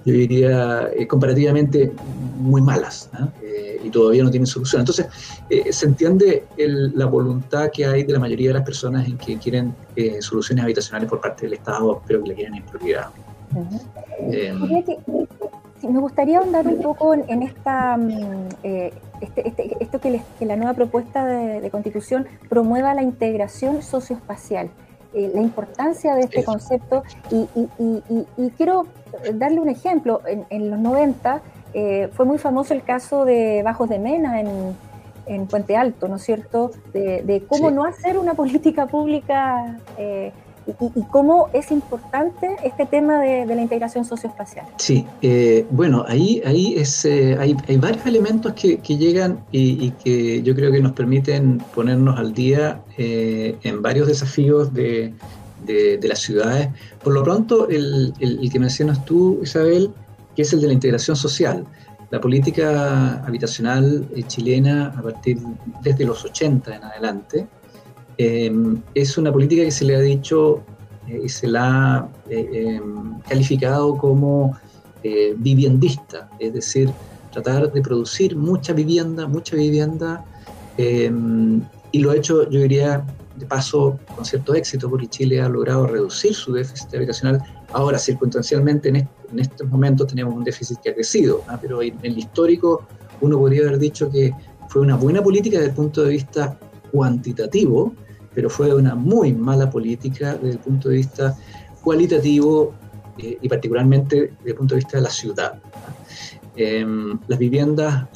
yo 0.05 0.13
diría, 0.13 0.89
eh, 0.97 1.07
comparativamente 1.07 1.93
muy 2.39 2.63
malas 2.63 3.11
y 3.89 3.91
todavía 3.91 4.23
no 4.23 4.31
tienen 4.31 4.47
solución. 4.47 4.81
Entonces, 4.81 5.07
se 5.71 5.87
entiende 5.87 6.45
la 6.57 7.07
voluntad 7.07 7.71
que 7.73 7.87
hay 7.87 8.05
de 8.05 8.13
la 8.13 8.19
mayoría 8.19 8.49
de 8.49 8.55
las 8.55 8.65
personas 8.65 9.07
en 9.07 9.19
que 9.19 9.37
quieren 9.39 9.75
soluciones 10.21 10.65
habitacionales 10.65 11.09
por 11.09 11.21
parte 11.21 11.47
del 11.47 11.55
Estado, 11.55 12.03
pero 12.07 12.23
que 12.23 12.31
la 12.31 12.35
quieren 12.35 12.55
en 12.55 12.63
propiedad. 12.65 13.09
me 15.83 16.01
gustaría 16.01 16.39
ahondar 16.39 16.67
un 16.67 16.83
poco 16.83 17.15
en, 17.15 17.43
esta 17.43 17.97
mm, 17.97 18.49
este, 19.21 19.49
este, 19.49 19.77
esto 19.81 20.01
que, 20.01 20.21
la 20.41 20.57
nueva 20.57 20.75
propuesta 20.75 21.25
de, 21.25 21.71
constitución 21.71 22.27
promueva 22.49 22.95
la 22.95 23.03
integración 23.03 23.83
socioespacial, 23.83 24.71
eh, 25.13 25.31
la 25.35 25.41
importancia 25.41 26.15
de 26.15 26.23
este 26.23 26.45
concepto 26.45 27.03
y, 27.31 28.51
quiero 28.57 28.87
darle 29.35 29.61
un 29.61 29.69
ejemplo. 29.69 30.21
En, 30.27 30.71
los 30.71 30.79
90 30.79 31.43
eh, 31.75 32.09
fue 32.13 32.25
muy 32.25 32.39
famoso 32.39 32.75
el 32.75 32.83
caso 32.83 33.25
de 33.25 33.63
Bajos 33.63 33.89
de 33.89 33.99
Mena 33.99 34.41
en, 34.41 34.77
Puente 35.47 35.77
Alto, 35.77 36.09
¿no 36.09 36.17
es 36.17 36.23
cierto? 36.23 36.71
De, 36.93 37.45
cómo 37.49 37.71
no 37.71 37.85
hacer 37.85 38.17
una 38.17 38.35
política 38.43 38.87
pública 38.87 39.79
eh, 39.99 40.33
y, 40.95 41.03
cómo 41.11 41.49
es 41.53 41.71
importante 41.71 42.57
este 42.63 42.87
tema 42.87 43.21
de, 43.21 43.47
la 43.47 43.63
integración 43.63 44.05
socioespacial. 44.05 44.67
Sí, 44.77 45.07
eh, 45.23 45.67
bueno, 45.71 46.05
ahí, 46.07 46.43
ahí 46.45 46.75
es, 46.77 47.05
eh, 47.05 47.37
hay, 47.39 47.57
hay, 47.67 47.77
varios 47.79 48.05
elementos 48.07 48.53
que, 48.53 48.79
que 48.79 48.97
llegan 48.97 49.41
y, 49.51 49.91
que 49.93 50.43
yo 50.43 50.55
creo 50.55 50.71
que 50.71 50.81
nos 50.81 50.93
permiten 50.93 51.59
ponernos 51.75 52.19
al 52.19 52.33
día 52.35 52.83
eh, 52.99 53.57
en 53.63 53.83
varios 53.83 54.09
desafíos 54.09 54.73
de, 54.75 55.15
de, 55.65 56.09
las 56.09 56.21
ciudades. 56.21 56.69
Por 57.03 57.15
lo 57.15 57.23
pronto, 57.23 57.69
el, 57.69 58.13
el, 58.21 58.51
que 58.51 58.59
mencionas 58.59 59.05
tú, 59.05 59.41
Isabel, 59.43 59.91
que 60.39 60.43
es 60.43 60.53
el 60.53 60.61
de 60.61 60.69
la 60.69 60.75
integración 60.75 61.17
social. 61.17 61.67
La 62.13 62.21
política 62.21 63.25
habitacional 63.25 64.09
chilena, 64.29 64.95
a 64.97 65.03
partir 65.03 65.41
desde 65.83 66.05
los 66.05 66.25
80 66.25 66.77
en 66.77 66.85
adelante, 66.85 67.49
Em, 68.19 68.83
es 68.97 69.17
una 69.17 69.33
política 69.33 69.63
que 69.63 69.71
se 69.71 69.85
le 69.85 69.95
ha 69.95 70.01
dicho 70.01 70.65
eh, 71.07 71.21
y 71.25 71.29
se 71.29 71.47
la 71.47 71.63
ha 71.69 72.09
eh, 72.29 72.77
em, 72.77 73.21
calificado 73.21 73.97
como 73.97 74.59
eh, 75.05 75.35
viviendista, 75.39 76.29
es 76.41 76.53
decir, 76.53 76.91
tratar 77.33 77.73
de 77.73 77.81
producir 77.81 78.35
mucha 78.35 78.73
vivienda, 78.73 79.29
mucha 79.29 79.55
vivienda, 79.55 80.25
em, 80.77 81.63
y 81.93 82.01
lo 82.01 82.11
ha 82.11 82.17
hecho, 82.17 82.51
yo 82.51 82.61
diría, 82.61 83.07
de 83.37 83.47
paso, 83.47 84.01
con 84.17 84.25
cierto 84.25 84.53
éxito, 84.53 84.91
porque 84.91 85.07
Chile 85.07 85.41
ha 85.41 85.49
logrado 85.49 85.87
reducir 85.87 86.35
su 86.35 86.53
déficit 86.53 86.93
habitacional. 86.97 87.41
Ahora, 87.73 88.01
circunstancialmente, 88.01 88.89
en, 88.89 89.09
estos 89.35 89.69
momentos 89.69 90.07
tenemos 90.07 90.35
un 90.35 90.45
déficit 90.45 90.79
que 90.81 90.91
ha 90.91 90.95
crecido, 90.95 91.43
¿ah? 91.49 91.59
pero 91.61 91.83
en 91.83 91.99
el 92.03 92.19
histórico 92.19 92.87
uno 93.21 93.39
podría 93.39 93.63
haber 93.63 93.79
dicho 93.79 94.11
que 94.11 94.33
fue 94.69 94.83
una 94.83 94.97
buena 94.97 95.23
política 95.23 95.59
desde 95.59 95.71
el 95.71 95.75
punto 95.75 96.03
de 96.03 96.11
vista 96.11 96.59
cuantitativo, 96.93 97.95
pero 98.35 98.49
fue 98.49 98.75
una 98.75 98.95
muy 98.95 99.33
mala 99.33 99.71
política 99.71 100.35
desde 100.35 100.53
el 100.53 100.59
punto 100.59 100.89
de 100.89 100.97
vista 100.97 101.37
cualitativo 101.83 102.75
eh, 103.19 103.39
y 103.41 103.49
particularmente 103.49 104.33
desde 104.39 104.51
el 104.51 104.55
punto 104.55 104.75
de 104.75 104.81
vista 104.81 104.99
de 104.99 105.03
la 105.03 105.11
ciudad. 105.11 105.61
Em, 106.57 107.19
las 107.29 107.39
viviendas 107.39 108.09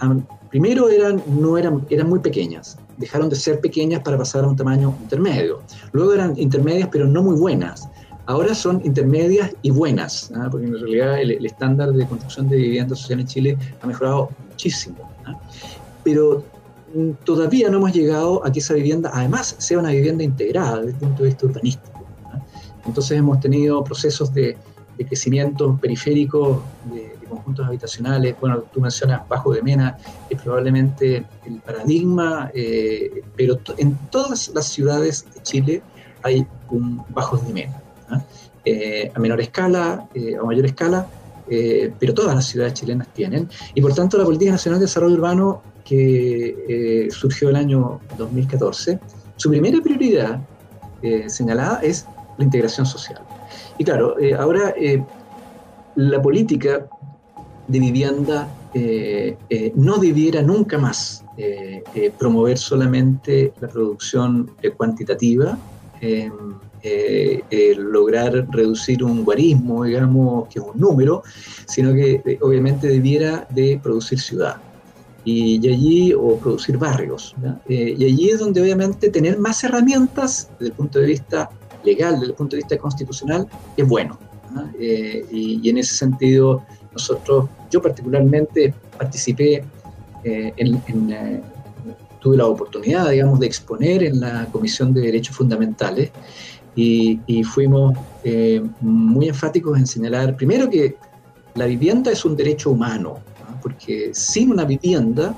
primero 0.51 0.89
eran, 0.89 1.23
no 1.27 1.57
eran, 1.57 1.87
eran 1.91 2.09
muy 2.09 2.19
pequeñas, 2.19 2.77
dejaron 2.99 3.29
de 3.29 3.37
ser 3.37 3.61
pequeñas 3.61 4.03
para 4.03 4.19
pasar 4.19 4.45
a 4.45 4.49
un 4.49 4.57
tamaño 4.57 4.95
intermedio. 5.01 5.61
Luego 5.93 6.13
eran 6.13 6.39
intermedias 6.39 6.89
pero 6.93 7.07
no 7.07 7.23
muy 7.23 7.37
buenas. 7.37 7.89
Ahora 8.27 8.55
son 8.55 8.81
intermedias 8.85 9.51
y 9.63 9.71
buenas, 9.71 10.31
¿ah? 10.37 10.49
porque 10.51 10.67
en 10.67 10.79
realidad 10.79 11.21
el, 11.21 11.45
estándar 11.45 11.93
de 11.93 12.07
construcción 12.07 12.49
de 12.49 12.57
vivienda 12.57 12.95
social 12.95 13.21
en 13.21 13.27
Chile 13.27 13.59
ha 13.81 13.87
mejorado 13.87 14.31
muchísimo. 14.49 15.11
¿ah? 15.27 15.41
Pero 16.05 16.45
todavía 17.25 17.69
no 17.69 17.79
hemos 17.79 17.93
llegado 17.93 18.45
a 18.47 18.53
que 18.53 18.61
esa 18.61 18.75
vivienda, 18.75 19.11
además, 19.13 19.57
sea 19.59 19.79
una 19.79 19.91
vivienda 19.91 20.23
integrada 20.23 20.79
desde 20.79 20.91
el 20.91 20.97
punto 20.97 21.23
de 21.23 21.29
vista 21.31 21.47
urbanístico. 21.47 22.05
Entonces 22.87 23.19
hemos 23.19 23.41
tenido 23.41 23.83
procesos 23.83 24.33
de, 24.33 24.57
crecimiento 25.09 25.77
periférico 25.81 26.63
de, 26.93 27.13
conjuntos 27.29 27.67
habitacionales. 27.67 28.37
Bueno, 28.41 28.63
tú 28.73 28.81
mencionas 28.81 29.27
Bajo 29.27 29.53
de 29.53 29.63
Mena, 29.63 29.97
es 30.29 30.41
probablemente 30.41 31.25
el 31.47 31.61
paradigma, 31.61 32.51
eh, 32.55 33.23
pero 33.37 33.59
en 33.79 33.97
todas 34.11 34.49
las 34.55 34.67
ciudades 34.67 35.27
de 35.35 35.43
Chile 35.43 35.83
hay 36.23 36.47
un 36.71 37.03
Bajo 37.09 37.39
de 37.39 37.53
Mena. 37.53 37.82
Eh, 38.65 39.11
a 39.15 39.19
menor 39.19 39.41
escala, 39.41 40.09
eh, 40.15 40.37
a 40.37 40.45
mayor 40.45 40.67
escala, 40.67 41.07
pero 41.99 42.15
todas 42.15 42.35
las 42.35 42.47
ciudades 42.47 42.73
chilenas 42.73 43.09
tienen. 43.13 43.47
Y 43.75 43.83
por 43.83 43.93
tanto, 43.95 44.17
la 44.17 44.25
Política 44.25 44.53
Nacional 44.53 44.79
de 44.81 44.87
Desarrollo 44.87 45.17
Urbano 45.17 45.61
que 45.85 46.57
eh, 46.69 47.11
surgió 47.11 47.51
el 47.51 47.57
año 47.57 48.01
2014, 48.17 48.99
su 49.37 49.51
primera 49.51 49.81
prioridad 49.83 50.41
eh, 51.03 51.29
señalada 51.29 51.81
es 51.83 52.07
la 52.39 52.45
integración 52.45 52.87
social. 52.87 53.21
Y 53.79 53.85
claro, 53.85 54.19
eh, 54.19 54.35
ahora 54.35 54.75
la 55.97 56.23
política 56.23 56.87
de 57.69 57.79
vivienda 57.79 58.49
no 59.75 59.99
debiera 59.99 60.41
nunca 60.41 60.79
más 60.79 61.25
promover 62.19 62.57
solamente 62.57 63.53
la 63.61 63.69
producción 63.69 64.51
cuantitativa, 64.77 65.59
lograr 67.79 68.47
reducir 68.51 69.05
un 69.05 69.25
guarismo, 69.25 69.85
digamos, 69.85 70.49
que 70.49 70.59
es 70.59 70.65
un 70.65 70.81
número, 70.81 71.23
sino 71.67 71.95
que 71.95 72.39
obviamente 72.41 72.89
debiera 72.89 73.47
de 73.51 73.79
producir 73.83 74.19
ciudad 74.19 74.57
y, 75.25 75.69
allí, 75.69 76.13
o 76.15 76.37
producir 76.37 76.77
barrios. 76.79 77.35
Eh, 77.69 77.95
y 77.97 78.05
allí 78.05 78.31
es 78.31 78.41
donde 78.41 78.61
obviamente 78.61 79.11
tener 79.11 79.39
más 79.39 79.63
herramientas 79.63 80.51
desde 80.59 80.67
el 80.67 80.73
punto 80.73 80.99
de 80.99 81.07
vista 81.07 81.51
legal, 81.85 82.15
desde 82.15 82.27
el 82.27 82.35
punto 82.35 82.57
de 82.57 82.63
vista 82.63 82.77
constitucional, 82.79 83.47
es 83.77 83.87
bueno. 83.87 84.19
Eh, 84.79 85.25
y, 85.31 85.69
en 85.69 85.79
ese 85.79 85.95
sentido, 85.95 86.65
nosotros, 86.93 87.49
yo 87.71 87.81
particularmente 87.81 88.75
participé 88.99 89.65
eh, 90.25 90.53
en, 90.57 91.43
tuve 92.21 92.37
la 92.37 92.47
oportunidad, 92.47 93.11
digamos, 93.11 93.41
de 93.41 93.47
exponer 93.47 94.03
en 94.03 94.21
la 94.21 94.47
Comisión 94.53 94.93
de 94.93 95.01
Derechos 95.03 95.37
Fundamentales 95.37 96.11
y, 96.75 97.21
y 97.27 97.45
fuimos 97.45 97.95
muy 98.81 99.29
enfáticos 99.29 99.79
en 99.79 99.87
señalar, 99.87 100.37
primero, 100.37 100.71
que 100.71 100.97
la 101.55 101.67
vivienda 101.67 102.11
es 102.11 102.25
un 102.25 102.37
derecho 102.37 102.71
humano, 102.71 103.19
porque 103.63 104.11
sin 104.13 104.51
una 104.51 104.65
vivienda 104.65 105.35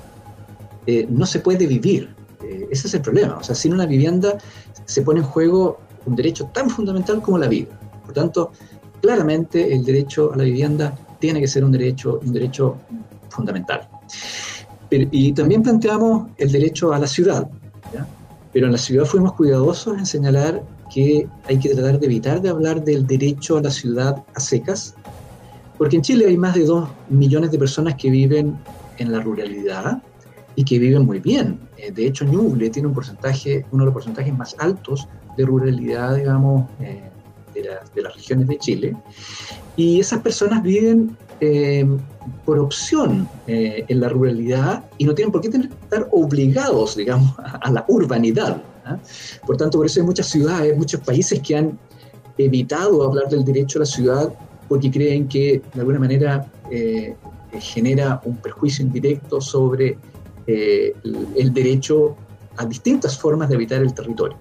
eh, 0.87 1.07
no 1.09 1.27
se 1.27 1.41
puede 1.41 1.67
vivir. 1.67 2.15
Eh, 2.43 2.69
ese 2.71 2.89
es 2.89 2.95
el 2.95 3.01
problema. 3.01 3.37
O 3.37 3.43
sea, 3.43 3.55
sin 3.55 3.73
una 3.73 3.87
vivienda 3.87 4.39
se 4.85 5.03
pone 5.03 5.21
en 5.21 5.27
juego 5.27 5.79
un 6.07 6.15
derecho 6.15 6.47
tan 6.53 6.71
fundamental 6.71 7.23
como 7.23 7.39
la 7.39 7.49
vida. 7.49 7.79
Por 8.05 8.13
tanto, 8.13 8.53
claramente 9.01 9.75
el 9.75 9.85
derecho 9.85 10.33
a 10.33 10.37
la 10.37 10.45
vivienda 10.45 10.97
tiene 11.19 11.41
que 11.41 11.49
ser 11.49 11.65
un 11.65 11.73
derecho, 11.73 12.21
un 12.25 12.33
derecho 12.33 12.77
fundamental. 13.31 13.89
y 14.91 15.33
también 15.33 15.63
planteamos 15.63 16.29
el 16.37 16.53
derecho 16.53 16.93
a 16.93 16.99
la 16.99 17.07
ciudad. 17.07 17.49
Pero 18.53 18.67
en 18.67 18.73
la 18.73 18.79
ciudad 18.79 19.05
fuimos 19.05 19.33
cuidadosos 19.33 19.99
en 19.99 20.07
señalar 20.07 20.63
que 20.95 21.27
hay 21.49 21.59
que 21.59 21.75
tratar 21.75 21.99
de 21.99 22.07
evitar 22.07 22.41
de 22.41 22.51
hablar 22.51 22.85
del 22.85 23.05
derecho 23.05 23.57
a 23.57 23.63
la 23.63 23.71
ciudad 23.71 24.23
a 24.35 24.41
secas, 24.41 24.95
porque 25.77 25.97
en 25.97 26.03
Chile 26.03 26.27
hay 26.29 26.37
más 26.37 26.55
de 26.55 26.65
dos 26.65 26.89
millones 27.09 27.51
de 27.51 27.59
personas 27.59 27.97
que 27.97 28.11
viven 28.11 28.57
en 28.99 29.11
la 29.11 29.21
ruralidad 29.21 30.01
y 30.55 30.65
que 30.65 30.79
viven 30.79 31.05
muy 31.05 31.19
bien. 31.19 31.59
Eh, 31.79 31.91
de 31.91 32.07
hecho, 32.07 32.25
Ñuble 32.25 32.71
tiene 32.71 32.87
un 32.87 32.95
porcentaje, 32.95 33.67
uno 33.73 33.83
de 33.83 33.87
los 33.87 33.93
porcentajes 33.93 34.33
más 34.37 34.55
altos 34.61 35.09
de 35.37 35.45
ruralidad, 35.45 36.15
digamos, 36.15 36.71
eh, 36.81 37.11
de, 37.55 38.03
las 38.03 38.15
regiones 38.15 38.47
de 38.47 38.59
Chile. 38.59 38.97
Y 39.75 39.99
esas 39.99 40.21
personas 40.21 40.63
viven 40.63 41.17
eh, 41.41 41.85
por 42.45 42.61
opción 42.61 43.29
en 43.49 44.01
la 44.01 44.09
ruralidad 44.09 44.85
y 44.99 45.05
no 45.05 45.15
tienen 45.15 45.33
por 45.33 45.41
qué 45.41 45.49
tener, 45.49 45.71
estar 45.83 46.07
obligados, 46.13 46.97
digamos, 46.97 47.35
a, 47.39 47.71
la 47.73 47.85
urbanidad. 47.89 48.63
¿Ah? 48.85 48.99
Por 49.47 49.57
tanto, 49.57 49.79
por 49.79 49.87
eso 49.87 50.01
hay 50.01 50.07
muchas 50.07 50.27
ciudades, 50.27 50.77
muchos 50.77 51.01
países 51.01 51.41
que 51.41 51.57
han 51.57 51.79
evitado 52.39 53.03
hablar 53.05 53.29
del 53.29 53.45
derecho 53.45 53.79
a 53.79 53.81
la 53.81 53.87
ciudad 53.87 54.33
porque 54.69 54.91
creen 54.91 55.29
que 55.29 55.63
de 55.73 55.81
alguna 55.81 55.99
manera 55.99 56.51
genera 57.61 58.21
un 58.25 58.37
perjuicio 58.37 58.85
indirecto 58.85 59.41
sobre 59.41 59.99
eh, 60.47 60.95
el, 61.37 61.53
derecho 61.53 62.17
a 62.57 62.67
distintas 62.67 63.19
formas 63.19 63.49
de 63.49 63.57
habitar 63.57 63.83
el 63.83 63.95
territorio. 63.95 64.37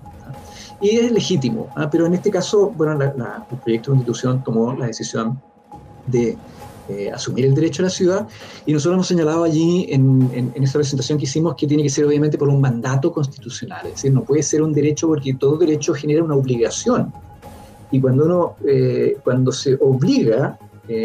Y 0.82 0.98
es 0.98 1.12
legítimo, 1.12 1.70
¿ah? 1.76 1.90
pero 1.90 2.06
en 2.06 2.14
este 2.14 2.30
caso, 2.30 2.70
bueno, 2.72 2.92
el 3.02 3.58
proyecto 3.64 3.92
de 3.92 3.96
constitución 3.96 4.44
tomó 4.44 4.74
la 4.74 4.88
decisión 4.88 5.42
de 6.08 6.38
eh, 6.90 7.12
asumir 7.12 7.46
el 7.46 7.56
derecho 7.56 7.82
a 7.82 7.86
la 7.86 7.90
ciudad 7.90 8.28
y 8.66 8.74
nosotros 8.74 8.96
hemos 8.96 9.08
señalado 9.08 9.44
allí 9.44 9.88
en, 9.90 10.30
en, 10.34 10.64
esta 10.64 10.80
presentación 10.80 11.18
que 11.18 11.26
hicimos 11.26 11.56
que 11.56 11.68
tiene 11.68 11.84
que 11.84 11.90
ser 11.90 12.06
obviamente 12.06 12.38
por 12.38 12.50
un 12.50 12.60
mandato 12.60 13.12
constitucional, 13.12 13.86
es 13.88 13.94
decir, 13.94 14.12
no 14.12 14.24
puede 14.24 14.44
ser 14.44 14.62
un 14.62 14.74
derecho 14.74 15.08
porque 15.08 15.34
todo 15.34 15.58
derecho 15.58 15.94
genera 15.94 16.24
una 16.24 16.36
obligación. 16.36 17.14
Y 17.92 18.02
cuando 18.02 18.26
uno, 18.26 18.56
eh, 18.68 19.18
cuando 19.24 19.52
se 19.52 19.78
obliga 19.80 20.58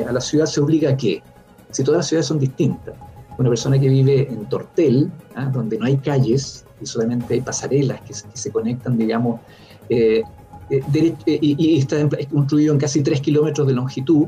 a 0.06 0.12
la 0.12 0.20
ciudad, 0.20 0.46
¿se 0.46 0.60
obliga 0.60 0.90
a 0.90 0.96
qué? 0.96 1.22
Si 1.70 1.84
todas 1.84 1.98
las 1.98 2.06
ciudades 2.08 2.26
son 2.26 2.38
distintas 2.38 2.94
una 3.38 3.48
persona 3.48 3.78
que 3.78 3.88
vive 3.88 4.28
en 4.28 4.46
Tortel, 4.46 5.10
¿ah? 5.34 5.46
donde 5.46 5.78
no 5.78 5.86
hay 5.86 5.96
calles 5.96 6.64
y 6.80 6.86
solamente 6.86 7.34
hay 7.34 7.40
pasarelas 7.40 8.00
que, 8.02 8.12
se 8.12 8.50
conectan, 8.50 8.98
digamos, 8.98 9.40
eh, 9.88 10.22
eh, 10.70 11.14
eh, 11.26 11.38
y, 11.40 11.78
está 11.78 11.96
construido 12.30 12.74
en 12.74 12.80
casi 12.80 13.02
3 13.02 13.20
kilómetros 13.20 13.66
de 13.66 13.72
longitud, 13.72 14.26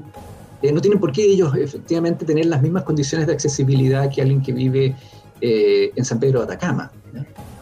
no 0.62 0.80
tienen 0.80 1.00
por 1.00 1.12
qué 1.12 1.24
ellos 1.24 1.54
efectivamente 1.56 2.24
tener 2.24 2.46
las 2.46 2.60
mismas 2.62 2.84
condiciones 2.84 3.26
de 3.26 3.32
accesibilidad 3.32 4.10
que 4.10 4.22
alguien 4.22 4.42
que 4.42 4.52
vive 4.52 4.94
en 5.42 6.04
San 6.04 6.20
Pedro 6.20 6.40
de 6.40 6.44
Atacama 6.44 6.90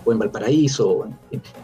o 0.09 0.13
en 0.13 0.19
Valparaíso. 0.19 1.07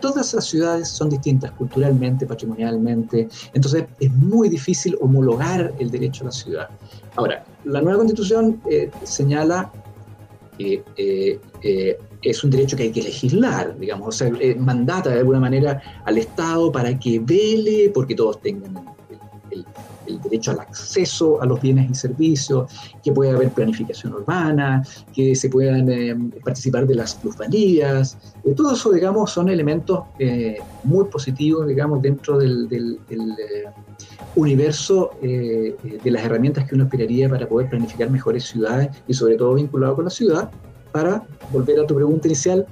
todas 0.00 0.34
las 0.34 0.44
ciudades 0.44 0.88
son 0.88 1.08
distintas 1.08 1.50
culturalmente, 1.52 2.26
patrimonialmente, 2.26 3.28
entonces 3.54 3.84
es 3.98 4.12
muy 4.12 4.48
difícil 4.48 4.96
homologar 5.00 5.72
el 5.78 5.90
derecho 5.90 6.24
a 6.24 6.26
la 6.26 6.32
ciudad. 6.32 6.68
Ahora, 7.16 7.44
la 7.64 7.80
nueva 7.80 7.98
constitución 7.98 8.60
eh, 8.70 8.90
señala 9.04 9.72
que 10.58 10.84
eh, 10.96 11.40
eh, 11.62 11.98
es 12.22 12.44
un 12.44 12.50
derecho 12.50 12.76
que 12.76 12.84
hay 12.84 12.92
que 12.92 13.02
legislar, 13.02 13.78
digamos, 13.78 14.08
o 14.08 14.12
sea, 14.12 14.30
mandata 14.58 15.10
de 15.10 15.20
alguna 15.20 15.40
manera 15.40 15.80
al 16.04 16.18
Estado 16.18 16.70
para 16.70 16.98
que 16.98 17.18
vele 17.18 17.90
porque 17.94 18.14
todos 18.14 18.40
tengan 18.40 18.84
el, 19.50 19.64
derecho 20.22 20.52
al 20.52 20.60
acceso 20.60 21.40
a 21.42 21.46
los 21.46 21.60
bienes 21.60 21.90
y 21.90 21.94
servicios, 21.94 22.70
que 23.02 23.12
pueda 23.12 23.34
haber 23.34 23.50
planificación 23.50 24.14
urbana, 24.14 24.82
que 25.14 25.34
se 25.34 25.48
puedan 25.48 26.32
participar 26.44 26.86
de 26.86 26.94
las 26.94 27.14
plusvalías. 27.14 28.16
todo 28.56 28.74
eso, 28.74 28.92
digamos, 28.92 29.30
son 29.30 29.48
elementos 29.48 30.00
muy 30.84 31.04
positivos, 31.06 31.66
digamos, 31.66 32.02
dentro 32.02 32.38
del, 32.38 32.68
del 32.68 32.98
universo 34.36 35.12
eh, 35.22 35.74
de 36.02 36.10
las 36.10 36.24
herramientas 36.24 36.68
que 36.68 36.74
uno 36.74 36.84
esperaría 36.84 37.28
para 37.28 37.48
poder 37.48 37.68
planificar 37.68 38.10
mejores 38.10 38.44
ciudades 38.44 38.88
y 39.06 39.14
sobre 39.14 39.36
todo 39.36 39.54
vinculado 39.54 39.96
con 39.96 40.04
la 40.04 40.10
ciudad, 40.10 40.50
para, 40.92 41.24
volver 41.52 41.80
a 41.80 41.86
tu 41.86 41.94
pregunta 41.94 42.28
inicial, 42.28 42.66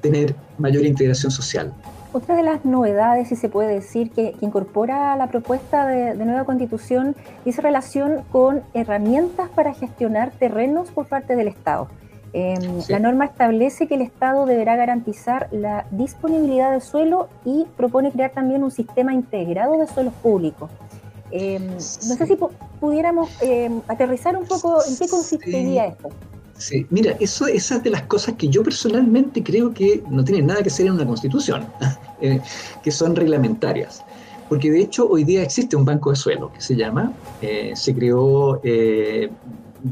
tener 0.00 0.34
mayor 0.58 0.84
integración 0.84 1.30
social. 1.30 1.72
Otra 2.16 2.34
de 2.34 2.42
las 2.42 2.64
novedades, 2.64 3.28
si 3.28 3.36
se 3.36 3.50
puede 3.50 3.74
decir, 3.74 4.10
que, 4.10 4.34
incorpora 4.40 5.14
la 5.16 5.26
propuesta 5.26 5.86
de, 5.86 6.14
nueva 6.14 6.44
constitución 6.44 7.14
dice 7.44 7.60
relación 7.60 8.22
con 8.32 8.62
herramientas 8.72 9.50
para 9.50 9.74
gestionar 9.74 10.30
terrenos 10.30 10.90
por 10.92 11.08
parte 11.08 11.36
del 11.36 11.46
Estado. 11.46 11.88
Em, 12.32 12.80
la 12.88 13.00
norma 13.00 13.26
establece 13.26 13.86
que 13.86 13.96
el 13.96 14.00
Estado 14.00 14.46
deberá 14.46 14.76
garantizar 14.76 15.48
la 15.52 15.84
disponibilidad 15.90 16.72
de 16.72 16.80
suelo 16.80 17.28
y 17.44 17.66
propone 17.76 18.10
crear 18.10 18.30
también 18.30 18.64
un 18.64 18.70
sistema 18.70 19.12
integrado 19.12 19.76
de 19.76 19.86
suelos 19.86 20.14
públicos. 20.14 20.70
Em, 21.30 21.66
no 21.66 21.78
sé 21.78 22.26
si 22.26 22.38
pudiéramos 22.80 23.28
em, 23.42 23.82
aterrizar 23.88 24.38
un 24.38 24.46
poco 24.46 24.78
en 24.88 24.96
qué 24.96 25.06
consistiría 25.06 25.84
esto. 25.84 26.08
Mira, 26.90 27.16
eso, 27.20 27.46
esas 27.46 27.82
de 27.82 27.90
las 27.90 28.02
cosas 28.02 28.34
que 28.36 28.48
yo 28.48 28.62
personalmente 28.62 29.42
creo 29.42 29.72
que 29.74 30.02
no 30.10 30.24
tienen 30.24 30.46
nada 30.46 30.62
que 30.62 30.70
ser 30.70 30.86
en 30.86 30.92
una 30.92 31.06
constitución, 31.06 31.66
eh, 32.20 32.40
que 32.82 32.90
son 32.90 33.14
reglamentarias. 33.14 34.02
Porque 34.48 34.70
de 34.70 34.80
hecho 34.80 35.08
hoy 35.08 35.24
día 35.24 35.42
existe 35.42 35.76
un 35.76 35.84
banco 35.84 36.10
de 36.10 36.16
suelo 36.16 36.52
que 36.52 36.60
se 36.60 36.76
llama, 36.76 37.12
eh, 37.42 37.72
se 37.74 37.94
creó, 37.94 38.60
eh, 38.62 39.28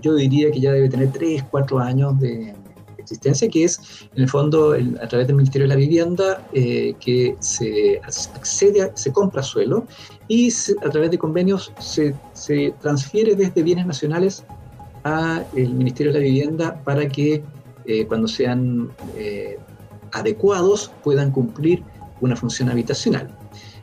yo 0.00 0.14
diría 0.14 0.50
que 0.50 0.60
ya 0.60 0.72
debe 0.72 0.88
tener 0.88 1.12
3, 1.12 1.44
4 1.50 1.78
años 1.80 2.18
de, 2.20 2.54
existencia, 2.96 3.50
que 3.50 3.64
es 3.64 4.08
en 4.14 4.22
el 4.22 4.30
fondo 4.30 4.72
a 4.72 5.08
través 5.08 5.26
del 5.26 5.36
Ministerio 5.36 5.68
de 5.68 5.74
la 5.74 5.76
Vivienda 5.76 6.42
que 6.54 7.36
se 7.38 8.00
accede, 8.02 8.92
se 8.94 9.12
compra 9.12 9.42
suelo 9.42 9.86
y 10.26 10.50
a 10.82 10.88
través 10.88 11.10
de 11.10 11.18
convenios 11.18 11.70
se 11.80 12.14
transfiere 12.80 13.34
desde 13.34 13.62
bienes 13.62 13.84
nacionales 13.84 14.42
al 15.04 15.46
Ministerio 15.54 16.12
de 16.12 16.18
la 16.18 16.24
Vivienda 16.24 16.80
para 16.82 17.06
que 17.08 17.42
eh, 17.84 18.06
cuando 18.06 18.26
sean 18.26 18.90
eh, 19.16 19.58
adecuados 20.12 20.90
puedan 21.02 21.30
cumplir 21.30 21.82
una 22.20 22.34
función 22.34 22.70
habitacional. 22.70 23.28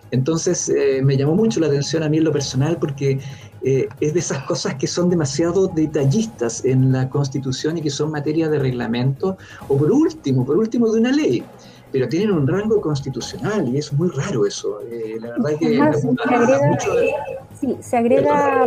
Entonces 0.10 0.68
eh, 0.70 1.02
me 1.04 1.16
llamó 1.16 1.36
mucho 1.36 1.60
la 1.60 1.68
atención 1.68 2.04
a 2.04 2.10
mí 2.10 2.18
en 2.18 2.26
lo 2.26 2.32
personal 2.32 2.78
porque 2.78 3.20
es 3.64 4.14
de 4.16 4.20
esas 4.20 4.44
cosas 4.46 4.74
que 4.74 4.88
son 4.88 5.08
demasiado 5.12 5.68
detallistas 5.68 6.66
en 6.66 6.92
la 6.92 7.08
Constitución 7.10 7.78
y 7.78 7.82
que 7.84 7.92
son 7.92 8.10
materia 8.10 8.50
de 8.50 8.58
reglamento 8.58 9.38
o 9.68 9.78
por 9.78 9.92
último, 9.92 10.44
por 10.44 10.58
último 10.58 10.92
de 10.92 11.00
una 11.00 11.12
ley 11.12 11.44
pero 11.92 12.08
tienen 12.08 12.32
un 12.32 12.48
rango 12.48 12.80
constitucional 12.82 13.68
y 13.68 13.78
es 13.78 13.92
muy 13.94 14.10
raro 14.10 14.46
eso. 14.46 14.80
Eh, 14.90 15.18
la 15.20 15.32
verdad 15.32 15.60
que 15.60 15.68
se 16.00 16.36
agrega, 16.36 17.26
sí, 17.60 17.78
se 17.80 17.98
agrega 17.98 18.66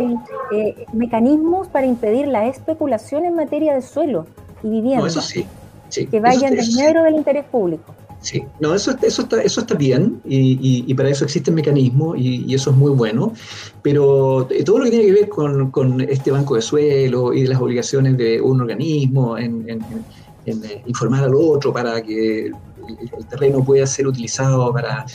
eh, 0.51 0.85
mecanismos 0.93 1.67
para 1.67 1.85
impedir 1.85 2.27
la 2.27 2.47
especulación 2.47 3.25
en 3.25 3.35
materia 3.35 3.73
de 3.73 3.81
suelo 3.81 4.27
y 4.63 4.69
vivienda. 4.69 5.07
eso 5.07 5.21
sí, 5.21 5.45
que 5.89 6.19
vayan 6.19 6.53
en 6.53 7.03
del 7.03 7.15
interés 7.15 7.45
público. 7.45 7.93
Sí, 8.21 8.43
no, 8.59 8.73
eso, 8.73 8.95
eso, 9.03 9.21
está, 9.21 9.41
eso 9.43 9.61
está 9.61 9.75
bien 9.75 10.19
y, 10.25 10.83
y, 10.87 10.93
para 10.95 11.09
eso 11.09 11.25
existen 11.25 11.53
mecanismos 11.53 12.17
y, 12.17 12.43
y, 12.47 12.55
eso 12.55 12.71
es 12.71 12.75
muy 12.75 12.91
bueno, 12.91 13.33
pero 13.83 14.47
todo 14.65 14.79
lo 14.79 14.85
que 14.85 14.89
tiene 14.89 15.05
que 15.05 15.11
ver 15.11 15.29
con, 15.29 15.69
con, 15.69 16.01
este 16.01 16.31
banco 16.31 16.55
de 16.55 16.63
suelo 16.63 17.33
y 17.33 17.43
de 17.43 17.49
las 17.49 17.61
obligaciones 17.61 18.17
de 18.17 18.41
un 18.41 18.61
organismo 18.61 19.37
en, 19.37 19.69
en, 19.69 19.79
en 20.47 20.65
eh, 20.65 20.81
informar 20.87 21.23
al 21.23 21.35
otro 21.35 21.71
para 21.71 22.01
que 22.01 22.51
el, 22.87 23.25
terreno 23.27 23.63
puede 23.63 23.85
ser 23.87 24.07
utilizado 24.07 24.71
para... 24.73 25.05